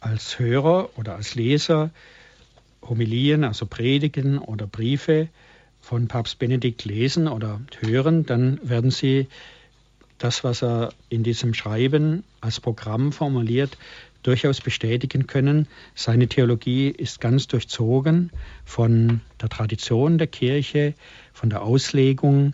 [0.00, 1.90] als Hörer oder als Leser
[2.82, 5.28] Homilien, also Predigen oder Briefe
[5.80, 9.28] von Papst Benedikt lesen oder hören, dann werden Sie
[10.18, 13.78] das, was er in diesem Schreiben als Programm formuliert,
[14.22, 15.66] durchaus bestätigen können.
[15.94, 18.30] Seine Theologie ist ganz durchzogen
[18.64, 20.94] von der Tradition der Kirche,
[21.32, 22.52] von der Auslegung,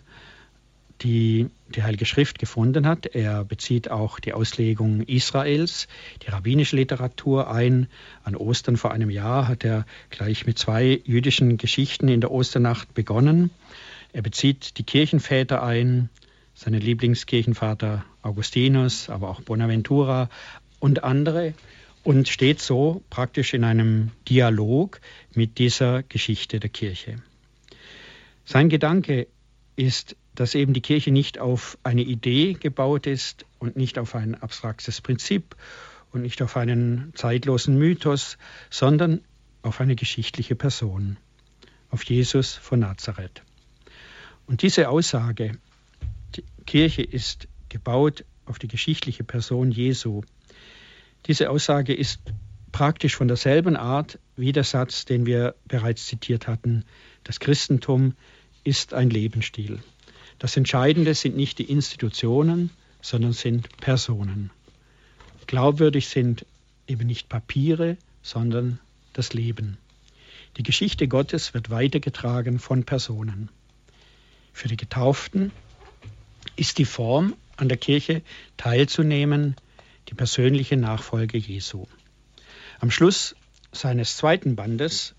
[1.01, 3.05] die die Heilige Schrift gefunden hat.
[3.05, 5.87] Er bezieht auch die Auslegung Israels,
[6.23, 7.87] die rabbinische Literatur ein.
[8.23, 12.93] An Ostern vor einem Jahr hat er gleich mit zwei jüdischen Geschichten in der Osternacht
[12.93, 13.51] begonnen.
[14.13, 16.09] Er bezieht die Kirchenväter ein,
[16.53, 20.29] seinen Lieblingskirchenvater Augustinus, aber auch Bonaventura
[20.79, 21.53] und andere
[22.03, 25.01] und steht so praktisch in einem Dialog
[25.33, 27.17] mit dieser Geschichte der Kirche.
[28.45, 29.27] Sein Gedanke
[29.75, 34.35] ist, dass eben die Kirche nicht auf eine Idee gebaut ist und nicht auf ein
[34.35, 35.55] abstraktes Prinzip
[36.11, 38.37] und nicht auf einen zeitlosen Mythos,
[38.69, 39.21] sondern
[39.63, 41.17] auf eine geschichtliche Person,
[41.89, 43.41] auf Jesus von Nazareth.
[44.45, 45.57] Und diese Aussage
[46.35, 50.21] die Kirche ist gebaut auf die geschichtliche Person Jesu.
[51.25, 52.21] Diese Aussage ist
[52.71, 56.85] praktisch von derselben Art wie der Satz, den wir bereits zitiert hatten.
[57.23, 58.13] Das Christentum
[58.63, 59.79] ist ein Lebensstil.
[60.39, 62.69] Das Entscheidende sind nicht die Institutionen,
[63.01, 64.51] sondern sind Personen.
[65.47, 66.45] Glaubwürdig sind
[66.87, 68.79] eben nicht Papiere, sondern
[69.13, 69.77] das Leben.
[70.57, 73.49] Die Geschichte Gottes wird weitergetragen von Personen.
[74.53, 75.51] Für die Getauften
[76.55, 78.21] ist die Form, an der Kirche
[78.57, 79.55] teilzunehmen,
[80.09, 81.87] die persönliche Nachfolge Jesu.
[82.79, 83.35] Am Schluss
[83.71, 85.15] seines zweiten Bandes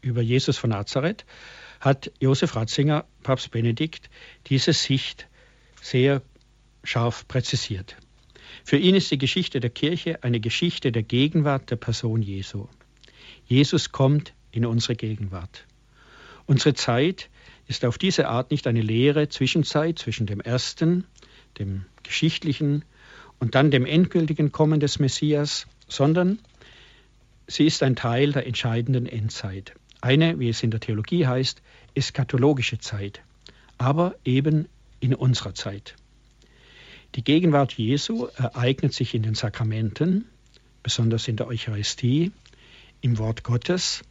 [0.00, 1.24] über Jesus von Nazareth
[1.80, 4.10] hat Josef Ratzinger, Papst Benedikt,
[4.46, 5.26] diese Sicht
[5.80, 6.22] sehr
[6.84, 7.96] scharf präzisiert.
[8.64, 12.68] Für ihn ist die Geschichte der Kirche eine Geschichte der Gegenwart der Person Jesu.
[13.46, 15.66] Jesus kommt in unsere Gegenwart.
[16.46, 17.28] Unsere Zeit
[17.68, 21.04] ist auf diese Art nicht eine leere Zwischenzeit zwischen dem ersten,
[21.58, 22.84] dem geschichtlichen
[23.38, 26.38] und dann dem endgültigen Kommen des Messias, sondern
[27.46, 29.74] sie ist ein Teil der entscheidenden Endzeit.
[30.06, 31.62] Eine, wie es in der Theologie heißt,
[31.96, 33.22] eskatologische Zeit,
[33.76, 34.68] aber eben
[35.00, 35.96] in unserer Zeit.
[37.16, 40.26] Die Gegenwart Jesu ereignet sich in den Sakramenten,
[40.84, 42.30] besonders in der Eucharistie,
[43.00, 44.04] im Wort Gottes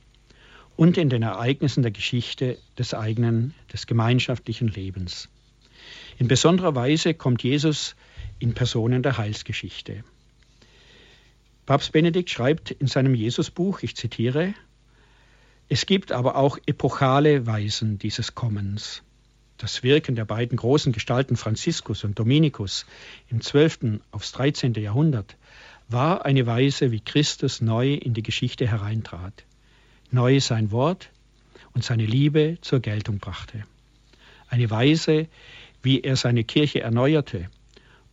[0.76, 5.30] und in den Ereignissen der Geschichte des eigenen, des gemeinschaftlichen Lebens.
[6.18, 7.96] In besonderer Weise kommt Jesus
[8.40, 10.04] in Personen der Heilsgeschichte.
[11.66, 14.54] Papst Benedikt schreibt in seinem Jesusbuch, ich zitiere,
[15.70, 19.04] es gibt aber auch epochale Weisen dieses Kommens.
[19.58, 22.86] Das Wirken der beiden großen Gestalten Franziskus und Dominikus
[23.30, 24.02] im 12.
[24.12, 24.74] aufs 13.
[24.74, 25.38] Jahrhundert
[25.88, 29.46] war eine Weise, wie Christus neu in die Geschichte hereintrat
[30.12, 31.10] neu sein Wort
[31.74, 33.64] und seine Liebe zur Geltung brachte.
[34.48, 35.28] Eine Weise,
[35.82, 37.50] wie er seine Kirche erneuerte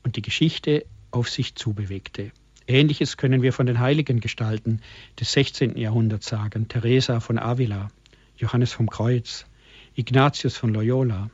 [0.03, 2.33] und die Geschichte auf sich zubewegte.
[2.67, 4.81] Ähnliches können wir von den heiligen Gestalten
[5.19, 5.77] des 16.
[5.77, 6.69] Jahrhunderts sagen.
[6.69, 7.91] Teresa von Avila,
[8.37, 9.47] Johannes vom Kreuz,
[9.95, 11.31] Ignatius von Loyola,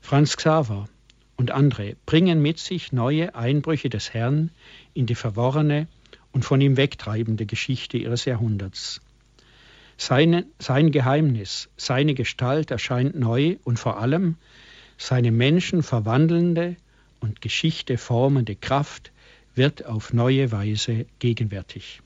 [0.00, 0.88] Franz Xaver
[1.36, 4.50] und andere bringen mit sich neue Einbrüche des Herrn
[4.94, 5.86] in die verworrene
[6.32, 9.00] und von ihm wegtreibende Geschichte ihres Jahrhunderts.
[9.96, 14.36] Seine, sein Geheimnis, seine Gestalt erscheint neu und vor allem
[14.98, 16.76] seine Menschen verwandelnde
[17.20, 19.12] und Geschichte formende Kraft
[19.54, 22.00] wird auf neue Weise gegenwärtig.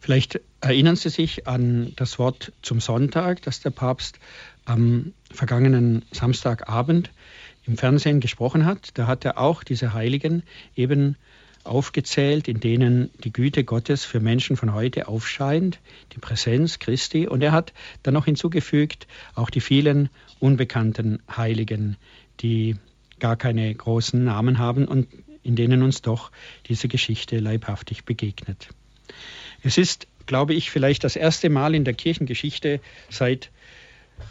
[0.00, 4.18] Vielleicht erinnern Sie sich an das Wort zum Sonntag, das der Papst
[4.64, 7.10] am vergangenen Samstagabend
[7.66, 8.98] im Fernsehen gesprochen hat.
[8.98, 10.42] Da hat er auch diese Heiligen
[10.74, 11.16] eben
[11.64, 15.78] aufgezählt, in denen die Güte Gottes für Menschen von heute aufscheint,
[16.14, 17.28] die Präsenz Christi.
[17.28, 19.06] Und er hat dann noch hinzugefügt,
[19.36, 21.96] auch die vielen unbekannten Heiligen,
[22.40, 22.76] die
[23.20, 25.06] gar keine großen Namen haben und
[25.42, 26.30] in denen uns doch
[26.66, 28.68] diese Geschichte leibhaftig begegnet.
[29.62, 33.50] Es ist, glaube ich, vielleicht das erste Mal in der Kirchengeschichte seit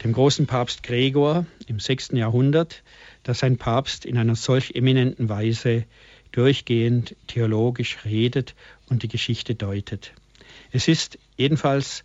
[0.04, 2.10] dem großen Papst Gregor im 6.
[2.12, 2.82] Jahrhundert,
[3.22, 5.84] dass ein Papst in einer solch eminenten Weise
[6.32, 8.54] durchgehend theologisch redet
[8.88, 10.12] und die Geschichte deutet.
[10.72, 12.04] Es ist jedenfalls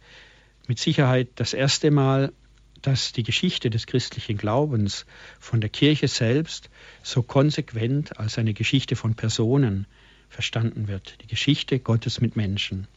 [0.67, 2.33] mit Sicherheit das erste Mal,
[2.81, 5.05] dass die Geschichte des christlichen Glaubens
[5.39, 6.69] von der Kirche selbst
[7.03, 9.87] so konsequent als eine Geschichte von Personen
[10.29, 11.17] verstanden wird.
[11.21, 12.87] Die Geschichte Gottes mit Menschen.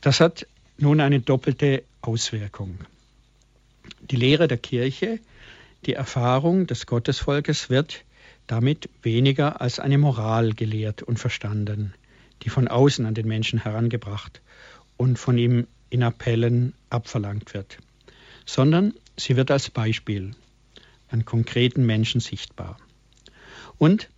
[0.00, 0.46] Das hat
[0.78, 2.78] nun eine doppelte Auswirkung.
[4.00, 5.20] Die Lehre der Kirche,
[5.86, 8.04] die Erfahrung des Gottesvolkes wird
[8.46, 11.94] damit weniger als eine Moral gelehrt und verstanden,
[12.42, 14.40] die von außen an den Menschen herangebracht
[14.96, 17.78] und von ihm in Appellen abverlangt wird,
[18.46, 20.34] sondern sie wird als Beispiel
[21.08, 22.78] an konkreten Menschen sichtbar.
[23.78, 24.08] Und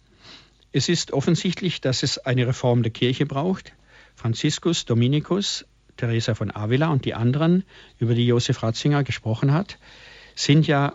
[0.72, 3.72] es ist offensichtlich, dass es eine Reform der Kirche braucht.
[4.16, 7.64] Franziskus, Dominikus, Teresa von Avila und die anderen,
[7.98, 9.78] über die Josef Ratzinger gesprochen hat,
[10.34, 10.94] sind ja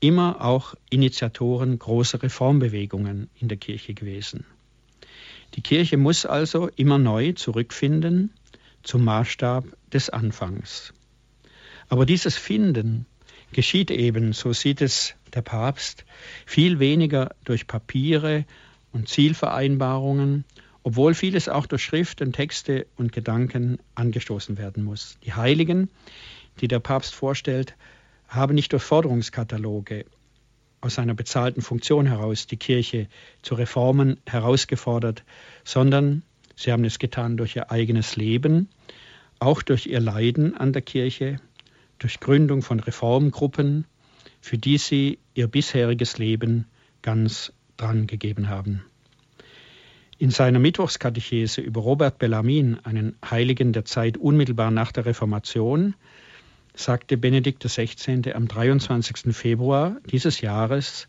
[0.00, 4.44] immer auch Initiatoren großer Reformbewegungen in der Kirche gewesen.
[5.54, 8.32] Die Kirche muss also immer neu zurückfinden
[8.82, 10.92] zum Maßstab des Anfangs.
[11.92, 13.04] Aber dieses Finden
[13.52, 16.06] geschieht eben, so sieht es der Papst,
[16.46, 18.46] viel weniger durch Papiere
[18.92, 20.46] und Zielvereinbarungen,
[20.84, 25.18] obwohl vieles auch durch Schriften, Texte und Gedanken angestoßen werden muss.
[25.26, 25.90] Die Heiligen,
[26.62, 27.74] die der Papst vorstellt,
[28.26, 30.06] haben nicht durch Forderungskataloge
[30.80, 33.06] aus einer bezahlten Funktion heraus die Kirche
[33.42, 35.24] zu Reformen herausgefordert,
[35.62, 36.22] sondern
[36.56, 38.70] sie haben es getan durch ihr eigenes Leben,
[39.40, 41.38] auch durch ihr Leiden an der Kirche,
[42.02, 43.86] durch Gründung von Reformgruppen,
[44.40, 46.66] für die sie ihr bisheriges Leben
[47.00, 48.84] ganz dran gegeben haben.
[50.18, 55.94] In seiner Mittwochskatechese über Robert Bellarmin, einen Heiligen der Zeit unmittelbar nach der Reformation,
[56.74, 58.32] sagte Benedikt XVI.
[58.32, 59.34] am 23.
[59.34, 61.08] Februar dieses Jahres,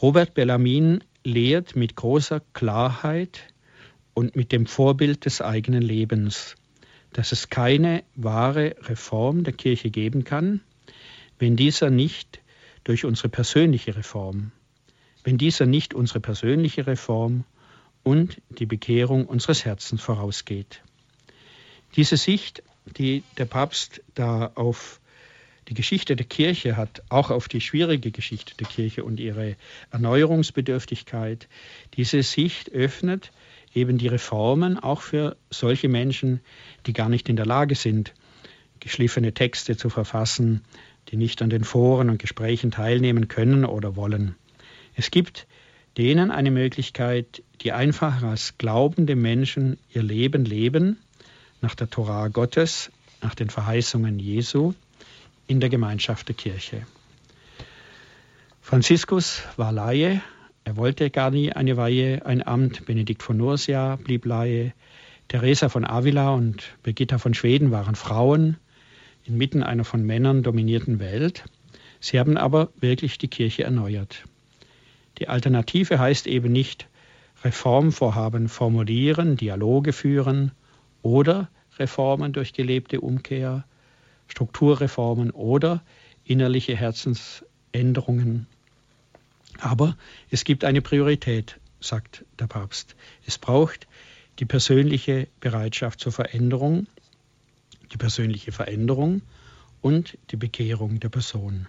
[0.00, 3.40] Robert Bellarmin lehrt mit großer Klarheit
[4.14, 6.56] und mit dem Vorbild des eigenen Lebens,
[7.14, 10.60] dass es keine wahre Reform der Kirche geben kann,
[11.38, 12.40] wenn dieser nicht
[12.82, 14.50] durch unsere persönliche Reform,
[15.22, 17.44] wenn dieser nicht unsere persönliche Reform
[18.02, 20.82] und die Bekehrung unseres Herzens vorausgeht.
[21.96, 22.64] Diese Sicht,
[22.98, 25.00] die der Papst da auf
[25.68, 29.56] die Geschichte der Kirche hat, auch auf die schwierige Geschichte der Kirche und ihre
[29.92, 31.48] Erneuerungsbedürftigkeit,
[31.96, 33.30] diese Sicht öffnet
[33.74, 36.40] eben die Reformen auch für solche Menschen,
[36.86, 38.14] die gar nicht in der Lage sind,
[38.80, 40.62] geschliffene Texte zu verfassen,
[41.08, 44.34] die nicht an den Foren und Gesprächen teilnehmen können oder wollen.
[44.94, 45.46] Es gibt
[45.96, 50.98] denen eine Möglichkeit, die einfach als glaubende Menschen ihr Leben leben,
[51.60, 52.90] nach der Torah Gottes,
[53.22, 54.74] nach den Verheißungen Jesu,
[55.46, 56.86] in der Gemeinschaft der Kirche.
[58.60, 60.22] Franziskus war Laie,
[60.64, 62.86] er wollte gar nie eine Weihe, ein Amt.
[62.86, 64.72] Benedikt von Nursia blieb Laie.
[65.28, 68.56] Teresa von Avila und Birgitta von Schweden waren Frauen
[69.24, 71.44] inmitten einer von Männern dominierten Welt.
[72.00, 74.24] Sie haben aber wirklich die Kirche erneuert.
[75.18, 76.88] Die Alternative heißt eben nicht
[77.42, 80.52] Reformvorhaben formulieren, Dialoge führen
[81.02, 81.48] oder
[81.78, 83.64] Reformen durch gelebte Umkehr,
[84.28, 85.82] Strukturreformen oder
[86.24, 88.46] innerliche Herzensänderungen.
[89.60, 89.96] Aber
[90.30, 92.96] es gibt eine Priorität, sagt der Papst.
[93.26, 93.86] Es braucht
[94.38, 96.86] die persönliche Bereitschaft zur Veränderung,
[97.92, 99.22] die persönliche Veränderung
[99.80, 101.66] und die Bekehrung der Person.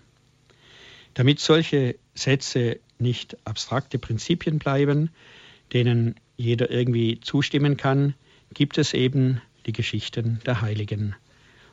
[1.14, 5.10] Damit solche Sätze nicht abstrakte Prinzipien bleiben,
[5.74, 8.16] denen jeder irgendwie zustimmen kann,
[8.54, 11.16] gibt es eben die Geschichten der Heiligen.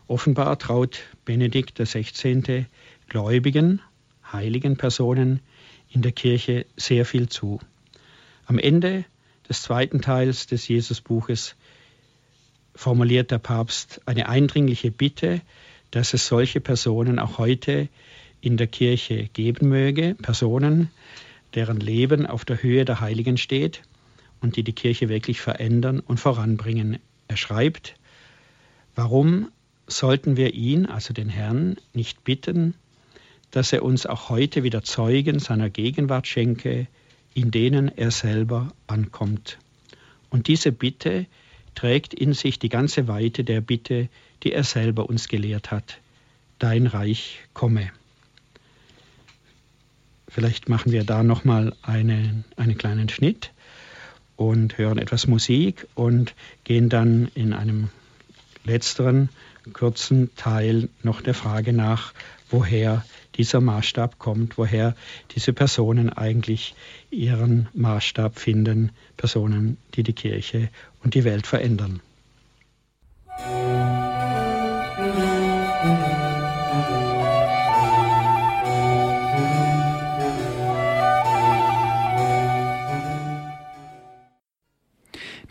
[0.06, 2.66] Offenbar traut Benedikt XVI.
[3.08, 3.80] gläubigen,
[4.32, 5.40] heiligen Personen
[5.92, 7.60] in der Kirche sehr viel zu.
[8.46, 9.04] Am Ende
[9.48, 11.54] des zweiten Teils des Jesusbuches
[12.74, 15.42] formuliert der Papst eine eindringliche Bitte,
[15.90, 17.88] dass es solche Personen auch heute
[18.40, 20.90] in der Kirche geben möge, Personen,
[21.54, 23.82] deren Leben auf der Höhe der Heiligen steht
[24.40, 26.98] und die die Kirche wirklich verändern und voranbringen.
[27.28, 27.94] Er schreibt,
[28.94, 29.50] warum
[29.86, 32.74] sollten wir ihn, also den Herrn, nicht bitten,
[33.52, 36.88] dass er uns auch heute wieder Zeugen seiner Gegenwart schenke,
[37.34, 39.58] in denen er selber ankommt.
[40.30, 41.26] Und diese Bitte
[41.74, 44.08] trägt in sich die ganze Weite der Bitte,
[44.42, 45.98] die er selber uns gelehrt hat.
[46.58, 47.90] Dein Reich komme.
[50.28, 53.52] Vielleicht machen wir da nochmal einen, einen kleinen Schnitt
[54.36, 56.34] und hören etwas Musik und
[56.64, 57.90] gehen dann in einem
[58.64, 59.28] letzteren
[59.74, 62.14] kurzen Teil noch der Frage nach,
[62.48, 63.04] woher
[63.34, 64.94] dieser Maßstab kommt, woher
[65.34, 66.74] diese Personen eigentlich
[67.10, 70.68] ihren Maßstab finden, Personen, die die Kirche
[71.02, 72.00] und die Welt verändern.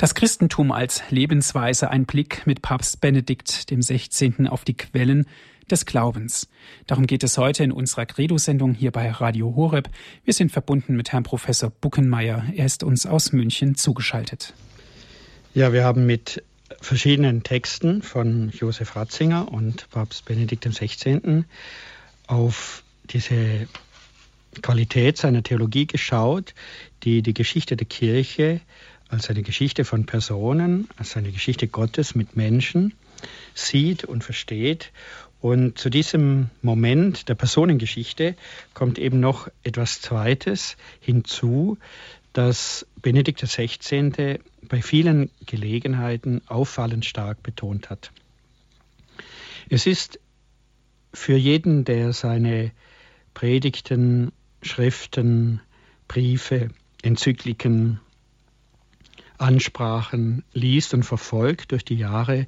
[0.02, 4.48] Das Christentum als Lebensweise, ein Blick mit Papst Benedikt dem 16.
[4.48, 5.28] auf die Quellen
[5.70, 6.48] des Glaubens.
[6.88, 9.90] Darum geht es heute in unserer Credo-Sendung hier bei Radio Horeb.
[10.24, 12.46] Wir sind verbunden mit Herrn Professor Buckenmeier.
[12.56, 14.54] Er ist uns aus München zugeschaltet.
[15.54, 16.44] Ja, wir haben mit
[16.80, 21.44] verschiedenen Texten von Josef Ratzinger und Papst Benedikt XVI.
[22.28, 23.68] auf diese
[24.62, 26.54] Qualität seiner Theologie geschaut,
[27.04, 28.62] die die Geschichte der Kirche
[29.10, 32.94] als eine Geschichte von Personen, als eine Geschichte Gottes mit Menschen
[33.54, 34.92] sieht und versteht.
[35.42, 38.36] Und zu diesem Moment der Personengeschichte
[38.76, 41.80] kommt eben noch etwas Zweites hinzu,
[42.32, 44.40] das Benedikt XVI.
[44.62, 48.12] bei vielen Gelegenheiten auffallend stark betont hat.
[49.70, 50.20] Es ist
[51.14, 52.72] für jeden, der seine
[53.34, 54.32] Predigten,
[54.62, 55.60] Schriften,
[56.08, 56.70] Briefe,
[57.02, 58.00] Enzykliken,
[59.40, 62.46] Ansprachen liest und verfolgt durch die Jahre,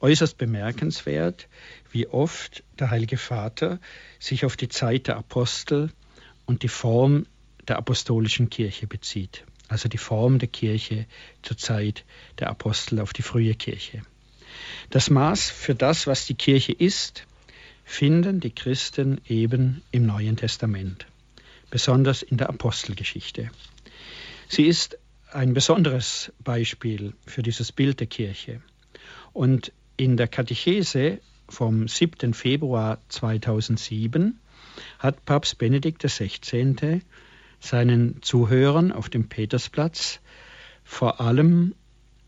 [0.00, 1.48] äußerst bemerkenswert,
[1.90, 3.80] wie oft der Heilige Vater
[4.18, 5.90] sich auf die Zeit der Apostel
[6.46, 7.26] und die Form
[7.66, 9.44] der apostolischen Kirche bezieht.
[9.68, 11.06] Also die Form der Kirche
[11.42, 12.04] zur Zeit
[12.38, 14.02] der Apostel auf die frühe Kirche.
[14.90, 17.26] Das Maß für das, was die Kirche ist,
[17.84, 21.06] finden die Christen eben im Neuen Testament,
[21.70, 23.50] besonders in der Apostelgeschichte.
[24.48, 24.98] Sie ist
[25.30, 28.62] ein besonderes Beispiel für dieses Bild der Kirche.
[29.32, 32.32] Und in der Katechese vom 7.
[32.32, 34.38] Februar 2007
[34.98, 37.02] hat Papst Benedikt XVI.
[37.60, 40.20] seinen Zuhörern auf dem Petersplatz
[40.84, 41.74] vor allem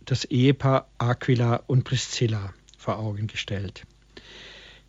[0.04, 3.86] das Ehepaar Aquila und Priscilla vor Augen gestellt.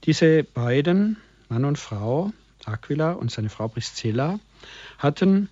[0.05, 1.17] Diese beiden,
[1.49, 2.33] Mann und Frau,
[2.65, 4.39] Aquila und seine Frau Priscilla,
[4.97, 5.49] hatten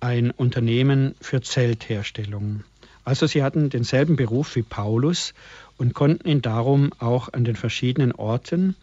[0.00, 2.64] ein Unternehmen für Zeltherstellung.
[3.04, 5.34] Also sie hatten denselben Beruf wie Paulus
[5.78, 8.76] und konnten ihn darum auch an den verschiedenen Orten,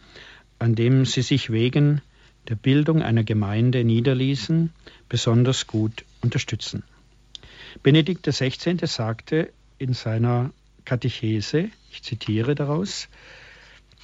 [0.59, 2.01] an denen sie sich wegen
[2.47, 4.71] der Bildung einer Gemeinde niederließen,
[5.09, 6.83] besonders gut unterstützen.
[7.83, 8.77] Benedikt XVI.
[8.85, 10.51] sagte in seiner
[10.85, 13.09] Katechese, ich zitiere daraus,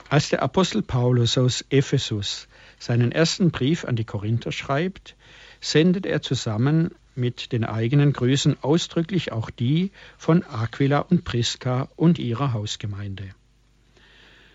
[0.09, 2.47] als der Apostel Paulus aus Ephesus
[2.77, 5.15] seinen ersten Brief an die Korinther schreibt,
[5.61, 12.19] sendet er zusammen mit den eigenen Grüßen ausdrücklich auch die von Aquila und Priska und
[12.19, 13.29] ihrer Hausgemeinde.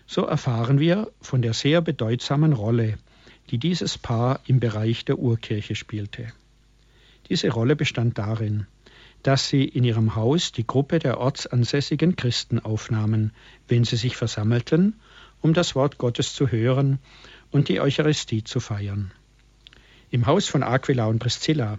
[0.07, 2.97] So erfahren wir von der sehr bedeutsamen Rolle,
[3.51, 6.31] die dieses Paar im Bereich der Urkirche spielte.
[7.29, 8.65] Diese Rolle bestand darin,
[9.23, 13.33] dass sie in ihrem Haus die Gruppe der ortsansässigen Christen aufnahmen,
[13.67, 14.95] wenn sie sich versammelten,
[15.41, 16.99] um das Wort Gottes zu hören
[17.51, 19.11] und die Eucharistie zu feiern.
[20.11, 21.77] Im Haus von Aquila und Priscilla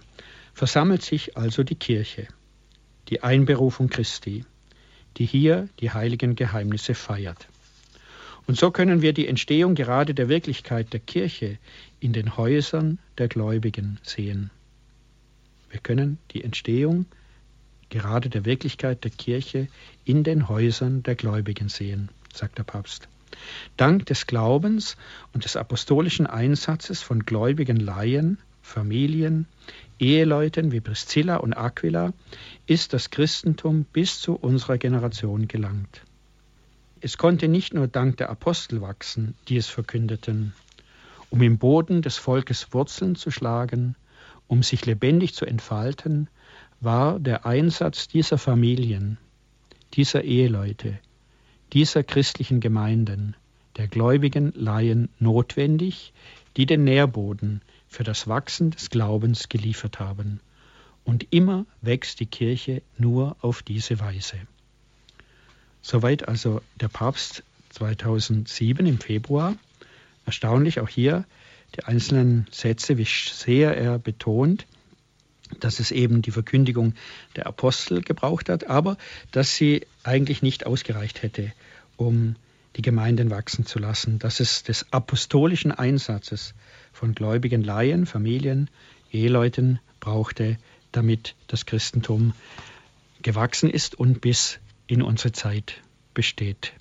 [0.53, 2.27] versammelt sich also die Kirche,
[3.09, 4.45] die Einberufung Christi,
[5.17, 7.47] die hier die heiligen Geheimnisse feiert.
[8.47, 11.57] Und so können wir die Entstehung gerade der Wirklichkeit der Kirche
[11.99, 14.49] in den Häusern der Gläubigen sehen.
[15.69, 17.05] Wir können die Entstehung
[17.89, 19.67] gerade der Wirklichkeit der Kirche
[20.05, 23.07] in den Häusern der Gläubigen sehen, sagt der Papst.
[23.77, 24.97] Dank des Glaubens
[25.33, 29.47] und des apostolischen Einsatzes von gläubigen Laien, Familien,
[30.01, 32.11] Eheleuten wie Priscilla und Aquila
[32.65, 36.01] ist das Christentum bis zu unserer Generation gelangt.
[37.01, 40.53] Es konnte nicht nur dank der Apostel wachsen, die es verkündeten,
[41.29, 43.95] um im Boden des Volkes Wurzeln zu schlagen,
[44.47, 46.29] um sich lebendig zu entfalten,
[46.79, 49.19] war der Einsatz dieser Familien,
[49.93, 50.99] dieser Eheleute,
[51.73, 53.35] dieser christlichen Gemeinden,
[53.77, 56.11] der gläubigen Laien notwendig,
[56.57, 57.61] die den Nährboden
[57.91, 60.39] für das Wachsen des Glaubens geliefert haben.
[61.03, 64.37] Und immer wächst die Kirche nur auf diese Weise.
[65.81, 69.55] Soweit also der Papst 2007 im Februar.
[70.25, 71.25] Erstaunlich auch hier
[71.75, 74.67] die einzelnen Sätze, wie sehr er betont,
[75.59, 76.93] dass es eben die Verkündigung
[77.35, 78.97] der Apostel gebraucht hat, aber
[79.31, 81.51] dass sie eigentlich nicht ausgereicht hätte,
[81.97, 82.37] um
[82.77, 86.53] die Gemeinden wachsen zu lassen, dass es des apostolischen Einsatzes
[86.91, 88.69] von gläubigen Laien, Familien,
[89.11, 90.57] Eheleuten brauchte,
[90.91, 92.33] damit das Christentum
[93.21, 95.81] gewachsen ist und bis in unsere Zeit
[96.13, 96.73] besteht.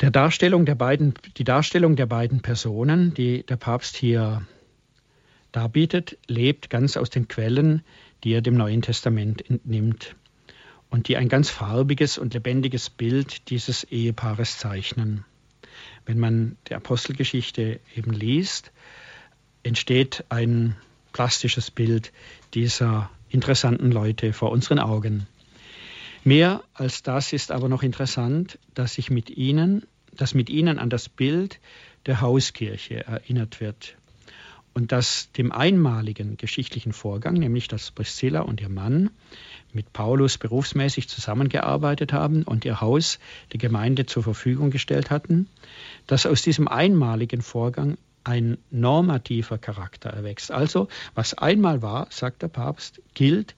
[0.00, 4.46] Der Darstellung der beiden, die Darstellung der beiden Personen, die der Papst hier
[5.50, 7.82] darbietet, lebt ganz aus den Quellen,
[8.22, 10.14] die er dem Neuen Testament entnimmt
[10.90, 15.24] und die ein ganz farbiges und lebendiges Bild dieses Ehepaares zeichnen.
[16.08, 18.72] Wenn man die Apostelgeschichte eben liest,
[19.62, 20.74] entsteht ein
[21.12, 22.14] plastisches Bild
[22.54, 25.26] dieser interessanten Leute vor unseren Augen.
[26.24, 30.88] Mehr als das ist aber noch interessant, dass sich mit ihnen, dass mit ihnen an
[30.88, 31.60] das Bild
[32.06, 33.97] der Hauskirche erinnert wird
[34.74, 39.10] und dass dem einmaligen geschichtlichen Vorgang, nämlich dass Priscilla und ihr Mann
[39.72, 43.18] mit Paulus berufsmäßig zusammengearbeitet haben und ihr Haus
[43.52, 45.48] der Gemeinde zur Verfügung gestellt hatten,
[46.06, 50.50] dass aus diesem einmaligen Vorgang ein normativer Charakter erwächst.
[50.50, 53.54] Also, was einmal war, sagt der Papst, gilt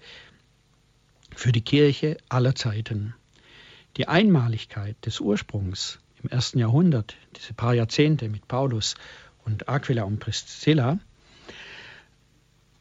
[1.34, 3.14] für die Kirche aller Zeiten.
[3.96, 8.94] Die Einmaligkeit des Ursprungs im ersten Jahrhundert, diese paar Jahrzehnte mit Paulus
[9.44, 10.98] und Aquila und Priscilla,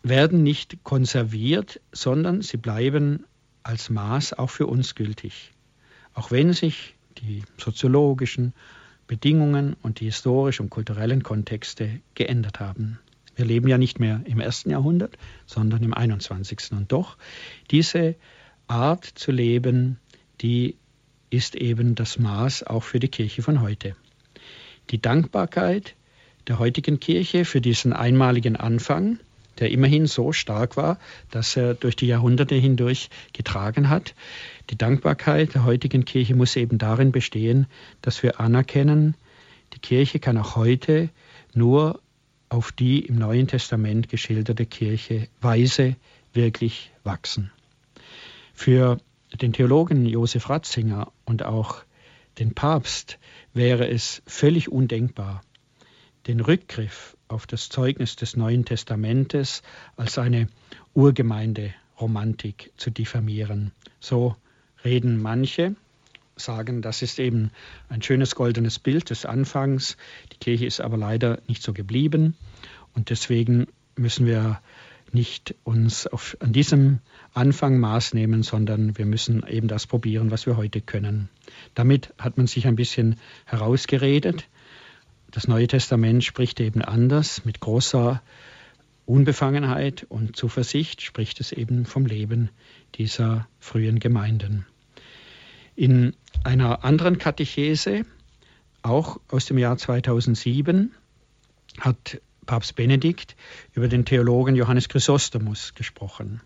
[0.04, 3.26] werden nicht konserviert, sondern sie bleiben
[3.64, 5.52] als Maß auch für uns gültig.
[6.14, 8.54] Auch wenn sich die soziologischen
[9.08, 13.00] Bedingungen und die historischen und kulturellen Kontexte geändert haben.
[13.36, 16.72] Wir leben ja nicht mehr im ersten Jahrhundert, sondern im 21.
[16.74, 17.18] Und doch,
[17.72, 18.16] diese
[18.68, 20.00] Art zu leben,
[20.42, 20.76] die
[21.30, 23.96] ist eben das Maß auch für die Kirche von heute.
[24.90, 25.96] Die Dankbarkeit
[26.50, 29.20] der heutigen Kirche für diesen einmaligen Anfang,
[29.60, 30.98] der immerhin so stark war,
[31.30, 34.16] dass er durch die Jahrhunderte hindurch getragen hat.
[34.70, 37.68] Die Dankbarkeit der heutigen Kirche muss eben darin bestehen,
[38.02, 39.16] dass wir anerkennen,
[39.74, 41.10] die Kirche kann auch heute
[41.54, 42.02] nur
[42.50, 45.96] auf die im Neuen Testament geschilderte Kirche Weise
[46.34, 47.52] wirklich wachsen.
[48.56, 48.98] Für
[49.40, 51.84] den Theologen Josef Ratzinger und auch
[52.40, 53.20] den Papst
[53.54, 55.42] wäre es völlig undenkbar,
[56.30, 59.64] den Rückgriff auf das Zeugnis des Neuen Testamentes
[59.96, 60.48] als eine
[60.94, 63.72] Urgemeinde-Romantik zu diffamieren.
[64.00, 64.36] So
[64.86, 65.76] reden manche,
[66.36, 67.50] sagen, das ist eben
[67.90, 69.98] ein schönes goldenes Bild des Anfangs.
[70.32, 72.36] Die Kirche ist aber leider nicht so geblieben
[72.94, 73.66] und deswegen
[73.96, 74.62] müssen wir
[75.12, 77.00] nicht uns auf, an diesem
[77.34, 81.28] Anfang Maß nehmen, sondern wir müssen eben das probieren, was wir heute können.
[81.74, 83.16] Damit hat man sich ein bisschen
[83.46, 84.48] herausgeredet.
[85.32, 88.22] Das Neue Testament spricht eben anders, mit großer
[89.06, 92.50] Unbefangenheit und Zuversicht spricht es eben vom Leben
[92.96, 94.66] dieser frühen Gemeinden.
[95.76, 98.06] In einer anderen Katechese,
[98.82, 100.94] auch aus dem Jahr 2007,
[101.80, 103.36] hat Papst Benedikt
[103.74, 106.42] über den Theologen Johannes Chrysostomus gesprochen.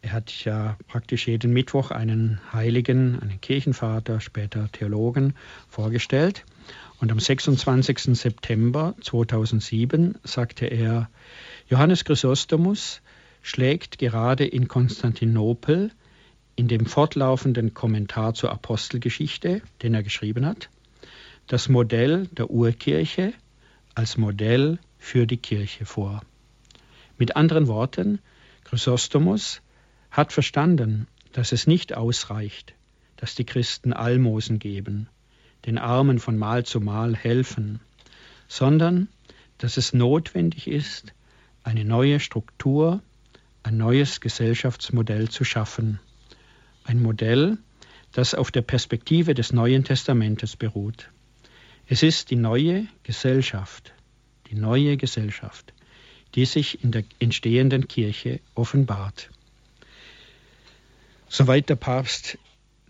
[0.00, 5.34] Er hat ja praktisch jeden Mittwoch einen Heiligen, einen Kirchenvater, später Theologen
[5.68, 6.44] vorgestellt.
[7.02, 8.16] Und am 26.
[8.16, 11.10] September 2007 sagte er,
[11.68, 13.02] Johannes Chrysostomus
[13.42, 15.90] schlägt gerade in Konstantinopel
[16.54, 20.70] in dem fortlaufenden Kommentar zur Apostelgeschichte, den er geschrieben hat,
[21.48, 23.32] das Modell der Urkirche
[23.96, 26.22] als Modell für die Kirche vor.
[27.18, 28.20] Mit anderen Worten,
[28.62, 29.60] Chrysostomus
[30.12, 32.74] hat verstanden, dass es nicht ausreicht,
[33.16, 35.08] dass die Christen Almosen geben,
[35.66, 37.80] den Armen von Mal zu Mal helfen,
[38.48, 39.08] sondern
[39.58, 41.14] dass es notwendig ist,
[41.62, 43.00] eine neue Struktur,
[43.62, 46.00] ein neues Gesellschaftsmodell zu schaffen.
[46.84, 47.58] Ein Modell,
[48.10, 51.10] das auf der Perspektive des Neuen Testamentes beruht.
[51.86, 53.92] Es ist die neue Gesellschaft,
[54.50, 55.72] die neue Gesellschaft,
[56.34, 59.30] die sich in der entstehenden Kirche offenbart.
[61.28, 62.38] Soweit der Papst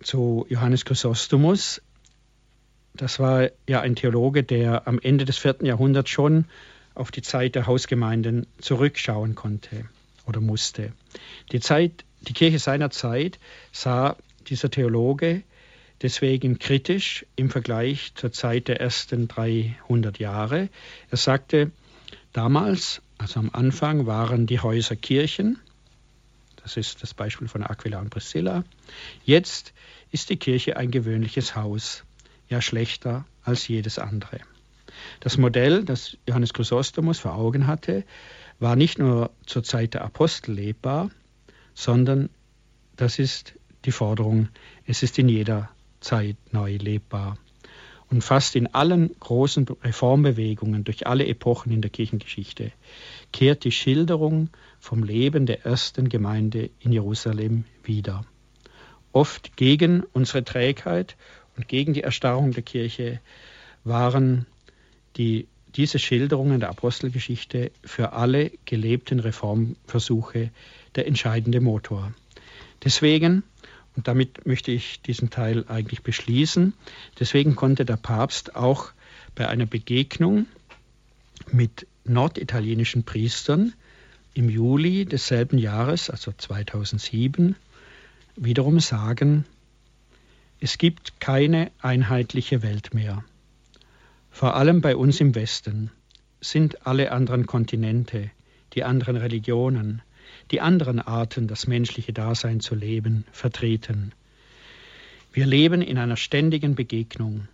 [0.02, 1.80] zu Johannes Chrysostomus.
[2.94, 6.44] Das war ja ein Theologe, der am Ende des vierten Jahrhunderts schon
[6.94, 9.86] auf die Zeit der Hausgemeinden zurückschauen konnte
[10.26, 10.92] oder musste.
[11.52, 13.38] Die Zeit, die Kirche seiner Zeit
[13.72, 14.16] sah
[14.48, 15.42] dieser Theologe
[16.02, 20.68] deswegen kritisch im Vergleich zur Zeit der ersten 300 Jahre.
[21.10, 21.70] Er sagte,
[22.32, 25.58] damals, also am Anfang, waren die Häuser Kirchen.
[26.56, 28.64] Das ist das Beispiel von Aquila und Priscilla.
[29.24, 29.72] Jetzt
[30.10, 32.04] ist die Kirche ein gewöhnliches Haus,
[32.52, 34.38] ja schlechter als jedes andere.
[35.20, 38.04] Das Modell, das Johannes Chrysostomus vor Augen hatte,
[38.60, 41.10] war nicht nur zur Zeit der Apostel lebbar,
[41.74, 42.28] sondern
[42.96, 44.48] das ist die Forderung,
[44.86, 47.38] es ist in jeder Zeit neu lebbar.
[48.10, 52.70] Und fast in allen großen Reformbewegungen durch alle Epochen in der Kirchengeschichte
[53.32, 58.26] kehrt die Schilderung vom Leben der ersten Gemeinde in Jerusalem wieder.
[59.12, 61.16] Oft gegen unsere Trägheit
[61.56, 63.20] und gegen die Erstarrung der Kirche
[63.84, 64.46] waren
[65.16, 70.50] die, diese Schilderungen der Apostelgeschichte für alle gelebten Reformversuche
[70.94, 72.12] der entscheidende Motor.
[72.84, 73.42] Deswegen,
[73.96, 76.74] und damit möchte ich diesen Teil eigentlich beschließen,
[77.18, 78.92] deswegen konnte der Papst auch
[79.34, 80.46] bei einer Begegnung
[81.50, 83.72] mit norditalienischen Priestern
[84.34, 87.54] im Juli desselben Jahres, also 2007,
[88.36, 89.44] wiederum sagen,
[90.62, 93.24] es gibt keine einheitliche Welt mehr.
[94.30, 95.90] Vor allem bei uns im Westen
[96.40, 98.30] sind alle anderen Kontinente,
[98.72, 100.00] die anderen Religionen,
[100.50, 104.12] die anderen Arten, das menschliche Dasein zu leben, vertreten.
[105.32, 107.48] Wir leben in einer ständigen Begegnung,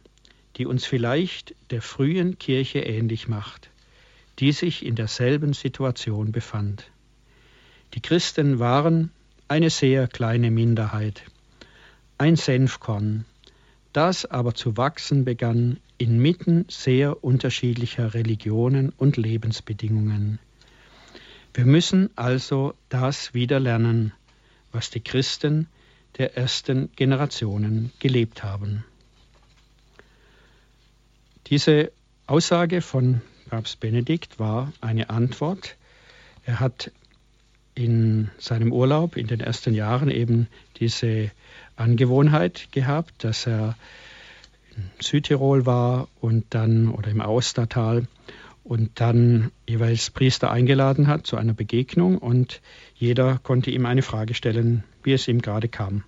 [0.56, 3.70] die uns vielleicht der frühen Kirche ähnlich macht
[4.38, 6.90] die sich in derselben Situation befand.
[7.94, 9.10] Die Christen waren
[9.48, 11.22] eine sehr kleine Minderheit,
[12.18, 13.24] ein Senfkorn,
[13.92, 20.38] das aber zu wachsen begann inmitten sehr unterschiedlicher Religionen und Lebensbedingungen.
[21.54, 24.12] Wir müssen also das wieder lernen,
[24.70, 25.68] was die Christen
[26.18, 28.84] der ersten Generationen gelebt haben.
[31.46, 31.90] Diese
[32.26, 35.76] Aussage von Papst Benedikt war eine Antwort.
[36.44, 36.92] Er hat
[37.74, 41.30] in seinem Urlaub in den ersten Jahren eben diese
[41.78, 43.76] Angewohnheit gehabt, dass er
[44.76, 48.06] in Südtirol war und dann oder im Austertal
[48.64, 52.60] und dann jeweils Priester eingeladen hat zu einer Begegnung und
[52.94, 56.04] jeder konnte ihm eine Frage stellen, wie es ihm gerade kam.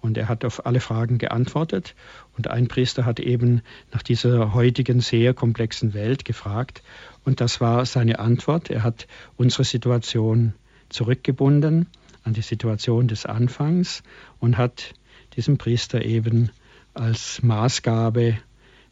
[0.00, 1.94] Und er hat auf alle Fragen geantwortet.
[2.36, 6.82] Und ein Priester hat eben nach dieser heutigen sehr komplexen Welt gefragt.
[7.24, 8.68] Und das war seine Antwort.
[8.68, 9.06] Er hat
[9.38, 10.52] unsere Situation
[10.90, 11.86] zurückgebunden
[12.24, 14.02] an die Situation des Anfangs
[14.40, 14.94] und hat
[15.36, 16.50] diesem Priester eben
[16.94, 18.38] als Maßgabe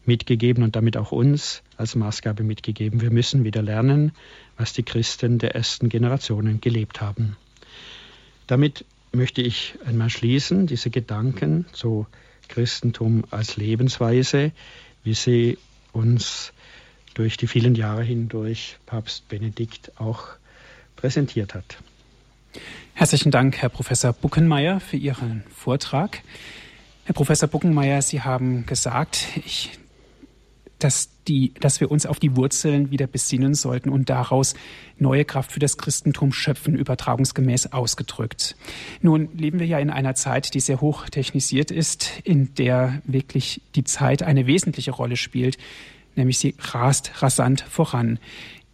[0.05, 3.01] mitgegeben und damit auch uns als Maßgabe mitgegeben.
[3.01, 4.11] Wir müssen wieder lernen,
[4.57, 7.37] was die Christen der ersten Generationen gelebt haben.
[8.47, 12.07] Damit möchte ich einmal schließen, diese Gedanken zu
[12.49, 14.51] Christentum als Lebensweise,
[15.03, 15.57] wie sie
[15.93, 16.51] uns
[17.13, 20.27] durch die vielen Jahre hindurch Papst Benedikt auch
[20.95, 21.77] präsentiert hat.
[22.95, 26.21] Herzlichen Dank, Herr Professor Buckenmeier, für Ihren Vortrag.
[27.05, 29.71] Herr Professor Buckenmeier, Sie haben gesagt, ich
[30.83, 34.53] dass, die, dass wir uns auf die Wurzeln wieder besinnen sollten und daraus
[34.97, 38.55] neue Kraft für das Christentum schöpfen, übertragungsgemäß ausgedrückt.
[39.01, 43.61] Nun leben wir ja in einer Zeit, die sehr hoch technisiert ist, in der wirklich
[43.75, 45.57] die Zeit eine wesentliche Rolle spielt,
[46.15, 48.19] nämlich sie rast rasant voran.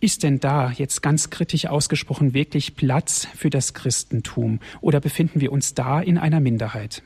[0.02, 5.52] Ist denn da jetzt ganz kritisch ausgesprochen wirklich Platz für das Christentum oder befinden wir
[5.52, 7.04] uns da in einer Minderheit?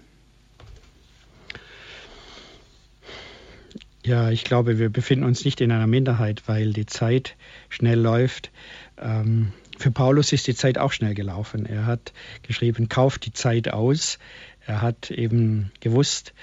[4.06, 7.36] Ja, ich glaube, wir befinden uns nicht in einer Minderheit, weil die Zeit
[7.70, 8.52] schnell läuft.
[9.02, 11.66] Ähm, für Paulus ist die Zeit auch schnell gelaufen.
[11.66, 12.14] Er hat
[12.44, 14.20] geschrieben, kauft die Zeit aus.
[14.66, 16.34] Er hat eben gewusst,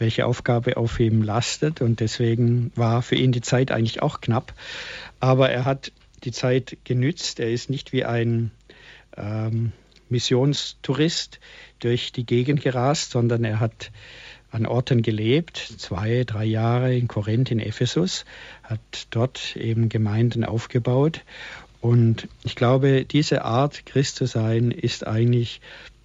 [0.00, 4.54] welche Aufgabe auf ihm lastet und deswegen war für ihn die Zeit eigentlich auch knapp.
[5.20, 5.92] Aber er hat
[6.24, 7.38] die Zeit genützt.
[7.38, 8.50] Er ist nicht wie ein
[9.16, 9.72] ähm,
[10.08, 11.38] Missionstourist
[11.78, 13.92] durch die Gegend gerast, sondern er hat
[14.50, 18.24] an Orten gelebt, zwei, drei Jahre in Korinth, in Ephesus,
[18.64, 18.80] hat
[19.10, 21.22] dort eben Gemeinden aufgebaut.
[21.80, 25.60] Und ich glaube, diese Art, Christ zu sein, ist eigentlich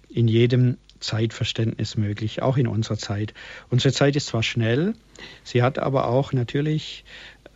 [0.08, 0.76] in jedem
[1.06, 3.32] Zeitverständnis möglich, auch in unserer Zeit.
[3.70, 4.94] Unsere Zeit ist zwar schnell,
[5.44, 7.04] sie hat aber auch natürlich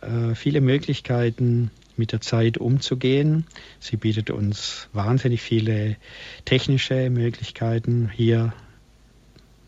[0.01, 3.45] äh, viele Möglichkeiten, mit der Zeit umzugehen.
[3.79, 5.97] Sie bietet uns wahnsinnig viele
[6.45, 8.53] technische Möglichkeiten, hier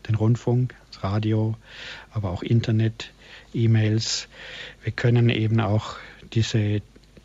[0.08, 1.54] den Rundfunk, Radio,
[2.10, 3.12] aber auch Internet,
[3.52, 4.28] E-Mails.
[4.82, 5.96] Wir können eben auch
[6.32, 6.82] diese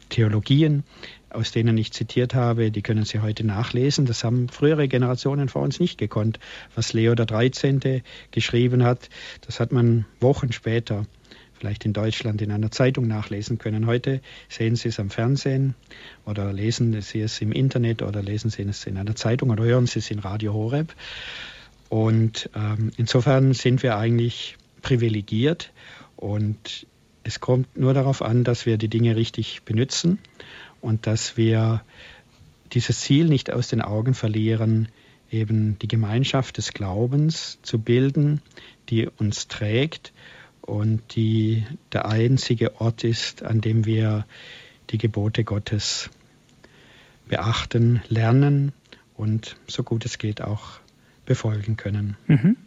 [0.09, 0.83] Theologien,
[1.29, 4.05] aus denen ich zitiert habe, die können Sie heute nachlesen.
[4.05, 6.39] Das haben frühere Generationen vor uns nicht gekonnt.
[6.75, 8.01] Was Leo der 13.
[8.31, 9.09] geschrieben hat,
[9.41, 11.05] das hat man Wochen später
[11.59, 13.85] vielleicht in Deutschland in einer Zeitung nachlesen können.
[13.85, 15.75] Heute sehen Sie es am Fernsehen
[16.25, 19.85] oder lesen Sie es im Internet oder lesen Sie es in einer Zeitung oder hören
[19.85, 20.95] Sie es in Radio Horeb.
[21.89, 25.73] Und ähm, insofern sind wir eigentlich privilegiert
[26.15, 26.87] und
[27.23, 30.19] es kommt nur darauf an, dass wir die Dinge richtig benutzen
[30.81, 31.81] und dass wir
[32.73, 34.89] dieses Ziel nicht aus den Augen verlieren,
[35.31, 38.41] eben die Gemeinschaft des Glaubens zu bilden,
[38.89, 40.13] die uns trägt
[40.61, 44.25] und die der einzige Ort ist, an dem wir
[44.89, 46.09] die Gebote Gottes
[47.27, 48.71] beachten, lernen
[49.15, 50.79] und so gut es geht auch
[51.25, 52.17] befolgen können.
[52.25, 52.57] Mhm.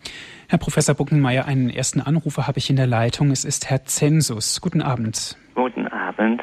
[0.48, 3.30] Herr Professor Buckenmeier, einen ersten Anrufer habe ich in der Leitung.
[3.32, 4.60] Es ist Herr Zensus.
[4.60, 5.36] Guten Abend.
[5.54, 6.40] Guten Abend.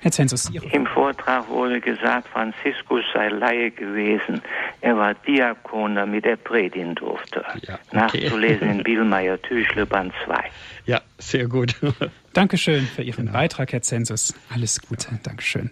[0.00, 4.40] Herr Zensus, Im Vortrag wurde gesagt, Franziskus sei Laie gewesen.
[4.80, 7.44] Er war Diakon, damit er predigen durfte.
[7.62, 8.24] Ja, okay.
[8.24, 10.38] Nachzulesen in Bielmeier Tüchle Band 2.
[10.86, 11.74] Ja, sehr gut.
[12.32, 13.32] Dankeschön für Ihren genau.
[13.32, 14.34] Beitrag, Herr Zensus.
[14.50, 15.10] Alles Gute.
[15.10, 15.18] Ja.
[15.24, 15.70] Dankeschön.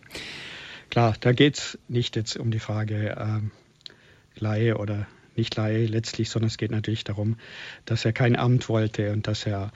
[0.90, 3.52] Klar, da geht es nicht jetzt um die Frage ähm,
[4.34, 5.06] Laie oder
[5.36, 7.36] nicht Laie letztlich, sondern es geht natürlich darum,
[7.84, 9.70] dass er kein Amt wollte und dass er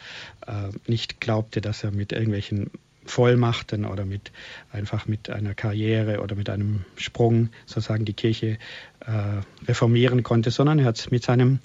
[0.46, 2.70] äh, nicht glaubte, dass er mit irgendwelchen
[3.10, 4.32] Vollmachten oder mit
[4.72, 8.58] einfach mit einer Karriere oder mit einem Sprung sozusagen die Kirche
[9.00, 11.58] äh, reformieren konnte, sondern er hat es mit seinem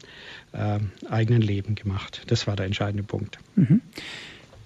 [0.51, 0.79] äh,
[1.09, 2.23] eigenen Leben gemacht.
[2.27, 3.37] Das war der entscheidende Punkt.
[3.55, 3.81] Mhm.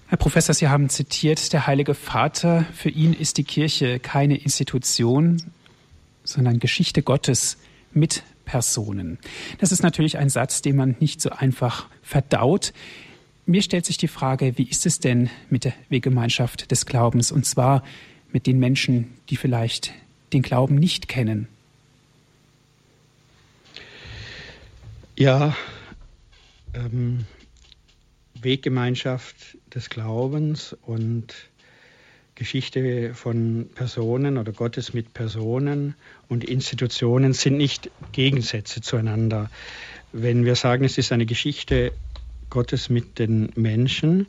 [0.08, 5.40] Herr Professor, Sie haben zitiert, der Heilige Vater, für ihn ist die Kirche keine Institution,
[6.24, 7.58] sondern Geschichte Gottes
[7.92, 9.18] mit Personen.
[9.58, 12.72] Das ist natürlich ein Satz, den man nicht so einfach verdaut.
[13.50, 17.44] Mir stellt sich die Frage, wie ist es denn mit der Weggemeinschaft des Glaubens und
[17.44, 17.82] zwar
[18.30, 19.92] mit den Menschen, die vielleicht
[20.32, 21.48] den Glauben nicht kennen?
[25.16, 25.56] Ja,
[26.74, 27.24] ähm,
[28.40, 31.34] Weggemeinschaft des Glaubens und
[32.36, 35.96] Geschichte von Personen oder Gottes mit Personen
[36.28, 39.50] und Institutionen sind nicht Gegensätze zueinander.
[40.12, 41.90] Wenn wir sagen, es ist eine Geschichte
[42.50, 44.26] Gottes mit den Menschen,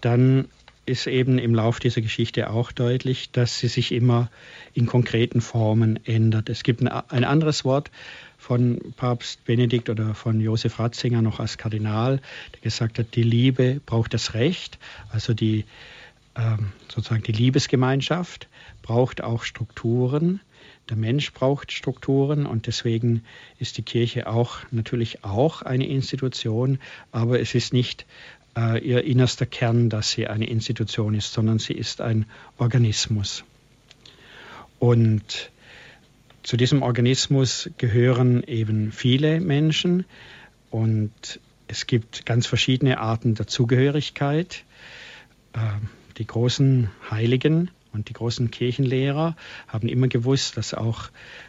[0.00, 0.48] dann
[0.86, 4.30] ist eben im Lauf dieser Geschichte auch deutlich, dass sie sich immer
[4.72, 6.48] in konkreten Formen ändert.
[6.48, 7.90] Es gibt ein, anderes Wort
[8.38, 12.20] von Papst Benedikt oder von Josef Ratzinger noch als Kardinal,
[12.54, 14.78] der gesagt hat, die Liebe braucht das Recht,
[15.10, 15.64] also die
[16.36, 18.48] ähm, sozusagen die Liebesgemeinschaft
[18.82, 20.40] braucht auch Strukturen.
[20.88, 23.24] Der Mensch braucht Strukturen und deswegen
[23.58, 26.78] ist die Kirche auch natürlich auch eine Institution,
[27.10, 28.06] aber es ist nicht
[28.56, 32.26] äh, ihr innerster Kern, dass sie eine Institution ist, sondern sie ist ein
[32.56, 33.42] Organismus.
[34.78, 35.50] Und
[36.44, 40.04] zu diesem Organismus gehören eben viele Menschen
[40.70, 44.62] und es gibt ganz verschiedene Arten der Zugehörigkeit.
[45.52, 45.58] Äh,
[46.18, 49.36] die großen Heiligen und die großen Kirchenlehrer
[49.66, 51.08] haben immer gewusst, dass auch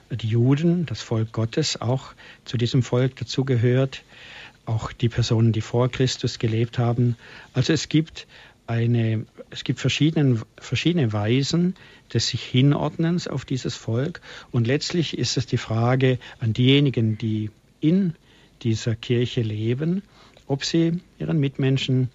[0.09, 2.13] die Juden, das Volk Gottes, auch
[2.45, 4.03] zu diesem Volk dazugehört,
[4.65, 7.15] auch die Personen, die vor Christus gelebt haben.
[7.53, 8.27] Also es gibt
[8.65, 11.75] eine, es gibt verschiedene, verschiedene Weisen
[12.13, 14.21] des sich Hinordnens auf dieses Volk.
[14.51, 18.15] Und letztlich ist es die Frage an diejenigen, die in
[18.63, 20.01] dieser Kirche leben,
[20.47, 22.09] ob sie ihren Mitmenschen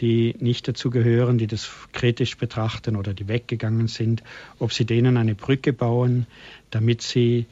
[0.00, 4.22] die nicht dazu gehören, die das kritisch betrachten oder die weggegangen sind,
[4.58, 6.26] ob sie denen eine Brücke bauen,
[6.70, 7.46] damit sie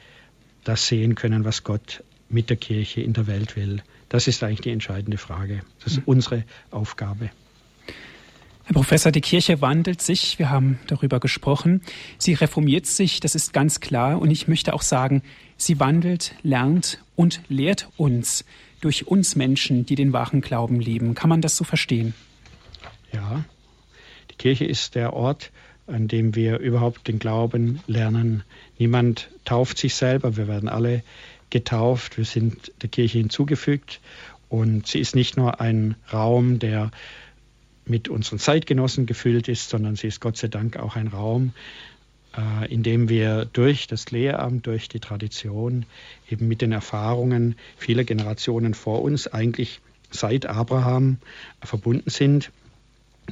[0.63, 3.81] das sehen können, was Gott mit der Kirche in der Welt will.
[4.09, 5.61] Das ist eigentlich die entscheidende Frage.
[5.83, 6.03] Das ist mhm.
[6.05, 7.29] unsere Aufgabe.
[8.65, 11.81] Herr Professor, die Kirche wandelt sich, wir haben darüber gesprochen.
[12.17, 14.19] Sie reformiert sich, das ist ganz klar.
[14.19, 15.23] Und ich möchte auch sagen,
[15.55, 18.43] sie wandelt, lernt und lehrt uns
[18.81, 21.15] durch uns Menschen, die den wahren Glauben leben.
[21.15, 22.13] Kann man das so verstehen?
[23.11, 23.43] Ja,
[24.31, 25.51] die Kirche ist der Ort,
[25.87, 28.43] an dem wir überhaupt den Glauben lernen.
[28.77, 31.03] Niemand tauft sich selber, wir werden alle
[31.49, 34.01] getauft, wir sind der Kirche hinzugefügt
[34.49, 36.91] und sie ist nicht nur ein Raum, der
[37.85, 41.53] mit unseren Zeitgenossen gefüllt ist, sondern sie ist Gott sei Dank auch ein Raum,
[42.35, 45.85] äh, in dem wir durch das Lehramt, durch die Tradition,
[46.29, 49.79] eben mit den Erfahrungen vieler Generationen vor uns eigentlich
[50.11, 51.17] seit Abraham
[51.61, 52.51] verbunden sind.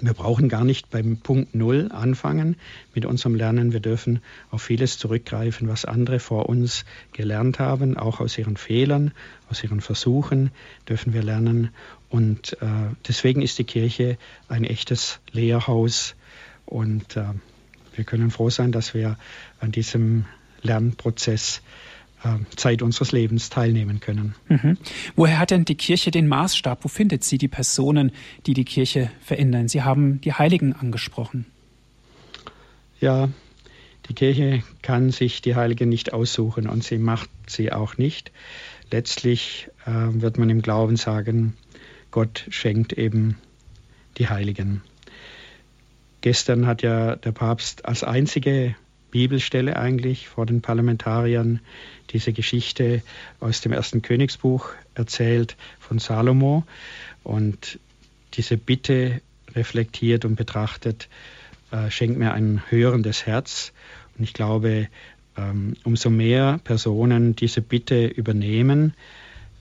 [0.01, 2.57] Wir brauchen gar nicht beim Punkt Null anfangen
[2.93, 3.71] mit unserem Lernen.
[3.71, 4.19] Wir dürfen
[4.51, 6.83] auf vieles zurückgreifen, was andere vor uns
[7.13, 7.95] gelernt haben.
[7.97, 9.13] Auch aus ihren Fehlern,
[9.49, 10.51] aus ihren Versuchen
[10.89, 11.69] dürfen wir lernen.
[12.09, 12.65] Und äh,
[13.07, 14.17] deswegen ist die Kirche
[14.49, 16.15] ein echtes Lehrhaus.
[16.65, 17.23] Und äh,
[17.95, 19.17] wir können froh sein, dass wir
[19.61, 20.25] an diesem
[20.61, 21.61] Lernprozess
[22.55, 24.35] Zeit unseres Lebens teilnehmen können.
[24.47, 24.77] Mhm.
[25.15, 26.83] Woher hat denn die Kirche den Maßstab?
[26.83, 28.11] Wo findet sie die Personen,
[28.45, 29.67] die die Kirche verändern?
[29.67, 31.45] Sie haben die Heiligen angesprochen.
[32.99, 33.29] Ja,
[34.09, 38.31] die Kirche kann sich die Heiligen nicht aussuchen und sie macht sie auch nicht.
[38.91, 41.55] Letztlich äh, wird man im Glauben sagen,
[42.11, 43.37] Gott schenkt eben
[44.17, 44.81] die Heiligen.
[46.21, 48.75] Gestern hat ja der Papst als einzige
[49.15, 51.61] Bibelstelle eigentlich vor den Parlamentariern
[52.09, 53.01] diese Geschichte
[53.39, 56.65] aus dem ersten Königsbuch erzählt von Salomo
[57.23, 57.79] und
[58.33, 59.21] diese Bitte
[59.55, 61.07] reflektiert und betrachtet,
[61.71, 63.71] äh, schenkt mir ein hörendes Herz.
[64.17, 64.89] Und ich glaube,
[65.37, 68.95] ähm, umso mehr Personen diese Bitte übernehmen,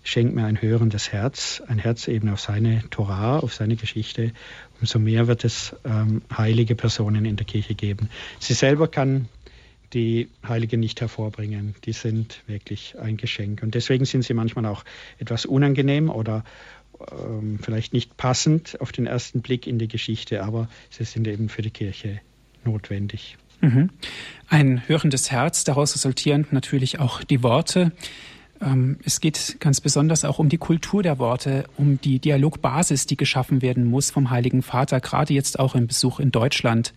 [0.03, 4.33] schenkt mir ein hörendes Herz, ein Herz eben auf seine Torah, auf seine Geschichte.
[4.81, 8.11] Umso mehr wird es ähm, heilige Personen in der Kirche geben.
[8.41, 9.29] Sie selber kann
[9.95, 11.75] die Heiligen nicht hervorbringen.
[11.85, 13.63] Die sind wirklich ein Geschenk.
[13.63, 14.85] Und deswegen sind sie manchmal auch
[15.19, 16.45] etwas unangenehm oder
[17.11, 21.49] ähm, vielleicht nicht passend auf den ersten Blick in die Geschichte, aber sie sind eben
[21.49, 22.21] für die Kirche
[22.65, 23.37] notwendig.
[23.61, 23.91] Mhm.
[24.49, 27.93] Ein hörendes Herz, daraus resultieren natürlich auch die Worte.
[28.61, 33.17] Ähm, es geht ganz besonders auch um die Kultur der Worte, um die Dialogbasis, die
[33.17, 36.95] geschaffen werden muss vom Heiligen Vater, gerade jetzt auch im Besuch in Deutschland.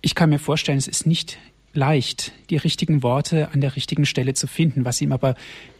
[0.00, 1.38] Ich kann mir vorstellen, es ist nicht
[1.78, 5.36] leicht, die richtigen Worte an der richtigen Stelle zu finden, was ihm aber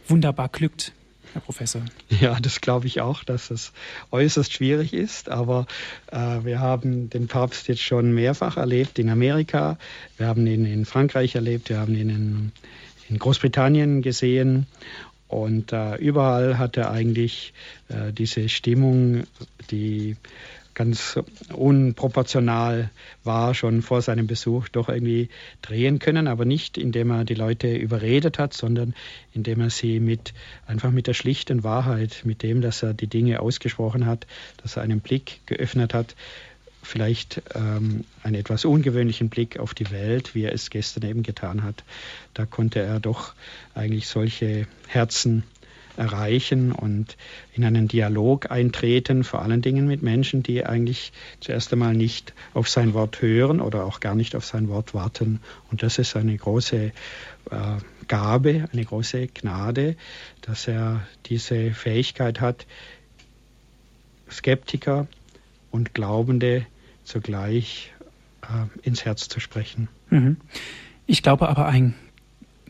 [0.07, 0.93] wunderbar glückt.
[1.33, 1.81] Herr Professor.
[2.21, 3.71] Ja, das glaube ich auch, dass es
[4.09, 5.29] äußerst schwierig ist.
[5.29, 5.67] Aber
[6.11, 9.77] äh, wir haben den Papst jetzt schon mehrfach erlebt in Amerika.
[10.17, 11.69] Wir haben ihn in Frankreich erlebt.
[11.69, 12.51] Wir haben ihn in,
[13.09, 14.65] in Großbritannien gesehen.
[15.27, 17.53] Und äh, überall hat er eigentlich
[17.89, 19.25] äh, diese Stimmung,
[19.69, 20.15] die
[20.79, 21.19] ganz
[21.51, 22.89] unproportional
[23.25, 25.27] war, schon vor seinem Besuch doch irgendwie
[25.61, 28.95] drehen können, aber nicht indem er die Leute überredet hat, sondern
[29.33, 30.33] indem er sie mit
[30.67, 34.25] einfach mit der schlichten Wahrheit, mit dem, dass er die Dinge ausgesprochen hat,
[34.63, 36.15] dass er einen Blick geöffnet hat,
[36.81, 41.61] vielleicht ähm, einen etwas ungewöhnlichen Blick auf die Welt, wie er es gestern eben getan
[41.61, 41.83] hat.
[42.33, 43.33] Da konnte er doch
[43.75, 45.43] eigentlich solche Herzen
[45.99, 47.17] erreichen und
[47.53, 52.69] in einen Dialog eintreten, vor allen Dingen mit Menschen, die eigentlich zuerst einmal nicht auf
[52.69, 55.41] sein Wort hören oder auch gar nicht auf sein Wort warten.
[55.69, 56.91] Und das ist eine große äh,
[58.07, 59.95] Gabe, eine große Gnade,
[60.41, 62.65] dass er diese Fähigkeit hat,
[64.31, 65.07] Skeptiker
[65.71, 66.65] und Glaubende
[67.03, 67.91] zugleich
[68.43, 69.89] äh, ins Herz zu sprechen.
[70.09, 70.37] Mhm.
[71.05, 71.95] Ich glaube aber, ein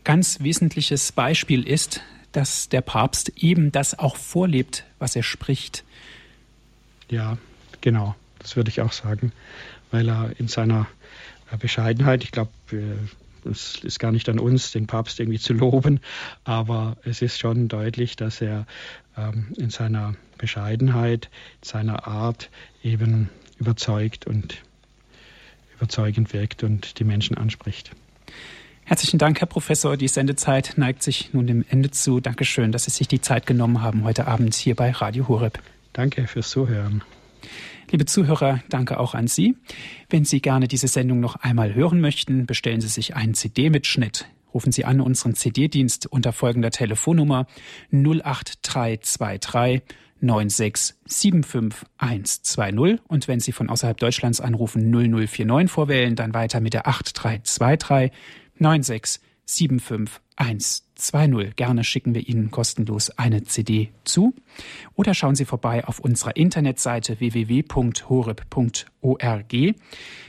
[0.04, 2.00] ganz wesentliches Beispiel ist,
[2.32, 5.84] dass der Papst eben das auch vorlebt, was er spricht.
[7.10, 7.38] Ja,
[7.80, 9.32] genau, das würde ich auch sagen,
[9.90, 10.86] weil er in seiner
[11.50, 12.50] äh, Bescheidenheit, ich glaube,
[13.44, 16.00] es ist gar nicht an uns, den Papst irgendwie zu loben,
[16.44, 18.66] aber es ist schon deutlich, dass er
[19.16, 21.30] ähm, in seiner Bescheidenheit,
[21.62, 22.50] seiner Art
[22.82, 23.28] eben
[23.58, 24.62] überzeugt und
[25.76, 27.90] überzeugend wirkt und die Menschen anspricht.
[28.90, 29.96] Herzlichen Dank, Herr Professor.
[29.96, 32.18] Die Sendezeit neigt sich nun dem Ende zu.
[32.18, 35.60] Dankeschön, dass Sie sich die Zeit genommen haben heute Abend hier bei Radio Horeb.
[35.92, 37.04] Danke fürs Zuhören.
[37.92, 39.54] Liebe Zuhörer, danke auch an Sie.
[40.08, 44.26] Wenn Sie gerne diese Sendung noch einmal hören möchten, bestellen Sie sich einen CD-Mitschnitt.
[44.52, 47.46] Rufen Sie an unseren CD-Dienst unter folgender Telefonnummer
[47.92, 49.82] 08323
[50.20, 58.10] 9675120 und wenn Sie von außerhalb Deutschlands anrufen 0049 vorwählen, dann weiter mit der 8323
[58.60, 61.54] 9675120.
[61.54, 64.34] Gerne schicken wir Ihnen kostenlos eine CD zu.
[64.94, 69.54] Oder schauen Sie vorbei auf unserer Internetseite www.horeb.org.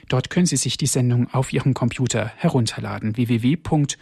[0.07, 3.17] Dort können Sie sich die Sendung auf Ihrem Computer herunterladen.
[3.17, 3.97] www.horeb.org.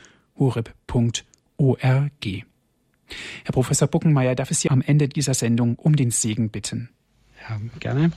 [3.44, 6.90] Herr Professor Buckenmeier, darf ich Sie am Ende dieser Sendung um den Segen bitten?
[7.48, 8.12] Ja, gerne.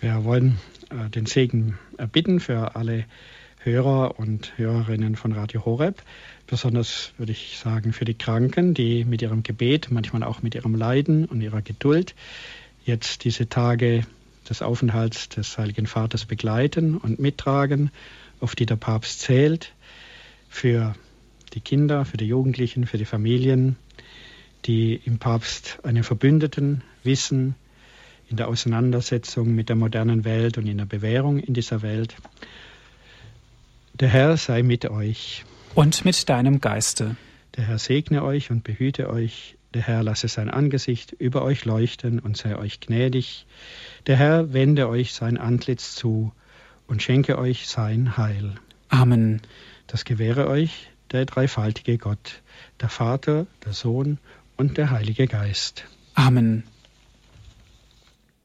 [0.00, 0.58] Wir wollen
[0.90, 3.04] äh, den Segen erbitten für alle
[3.64, 6.02] Hörer und Hörerinnen von Radio Horeb.
[6.46, 10.74] Besonders würde ich sagen für die Kranken, die mit ihrem Gebet, manchmal auch mit ihrem
[10.74, 12.14] Leiden und ihrer Geduld
[12.84, 14.06] jetzt diese Tage
[14.50, 17.90] des Aufenthalts des Heiligen Vaters begleiten und mittragen,
[18.38, 19.72] auf die der Papst zählt,
[20.50, 20.94] für
[21.54, 23.76] die Kinder, für die Jugendlichen, für die Familien,
[24.66, 27.54] die im Papst einen Verbündeten wissen
[28.28, 32.14] in der Auseinandersetzung mit der modernen Welt und in der Bewährung in dieser Welt.
[34.00, 35.44] Der Herr sei mit euch.
[35.76, 37.16] Und mit deinem Geiste.
[37.56, 39.56] Der Herr segne euch und behüte euch.
[39.72, 43.46] Der Herr lasse sein Angesicht über euch leuchten und sei euch gnädig.
[44.08, 46.32] Der Herr wende euch sein Antlitz zu
[46.88, 48.56] und schenke euch sein Heil.
[48.88, 49.40] Amen.
[49.86, 52.42] Das gewähre euch der dreifaltige Gott,
[52.80, 54.18] der Vater, der Sohn
[54.56, 55.84] und der Heilige Geist.
[56.14, 56.64] Amen.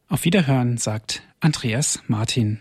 [0.10, 2.60] Auf Wiederhören sagt Andreas Martin.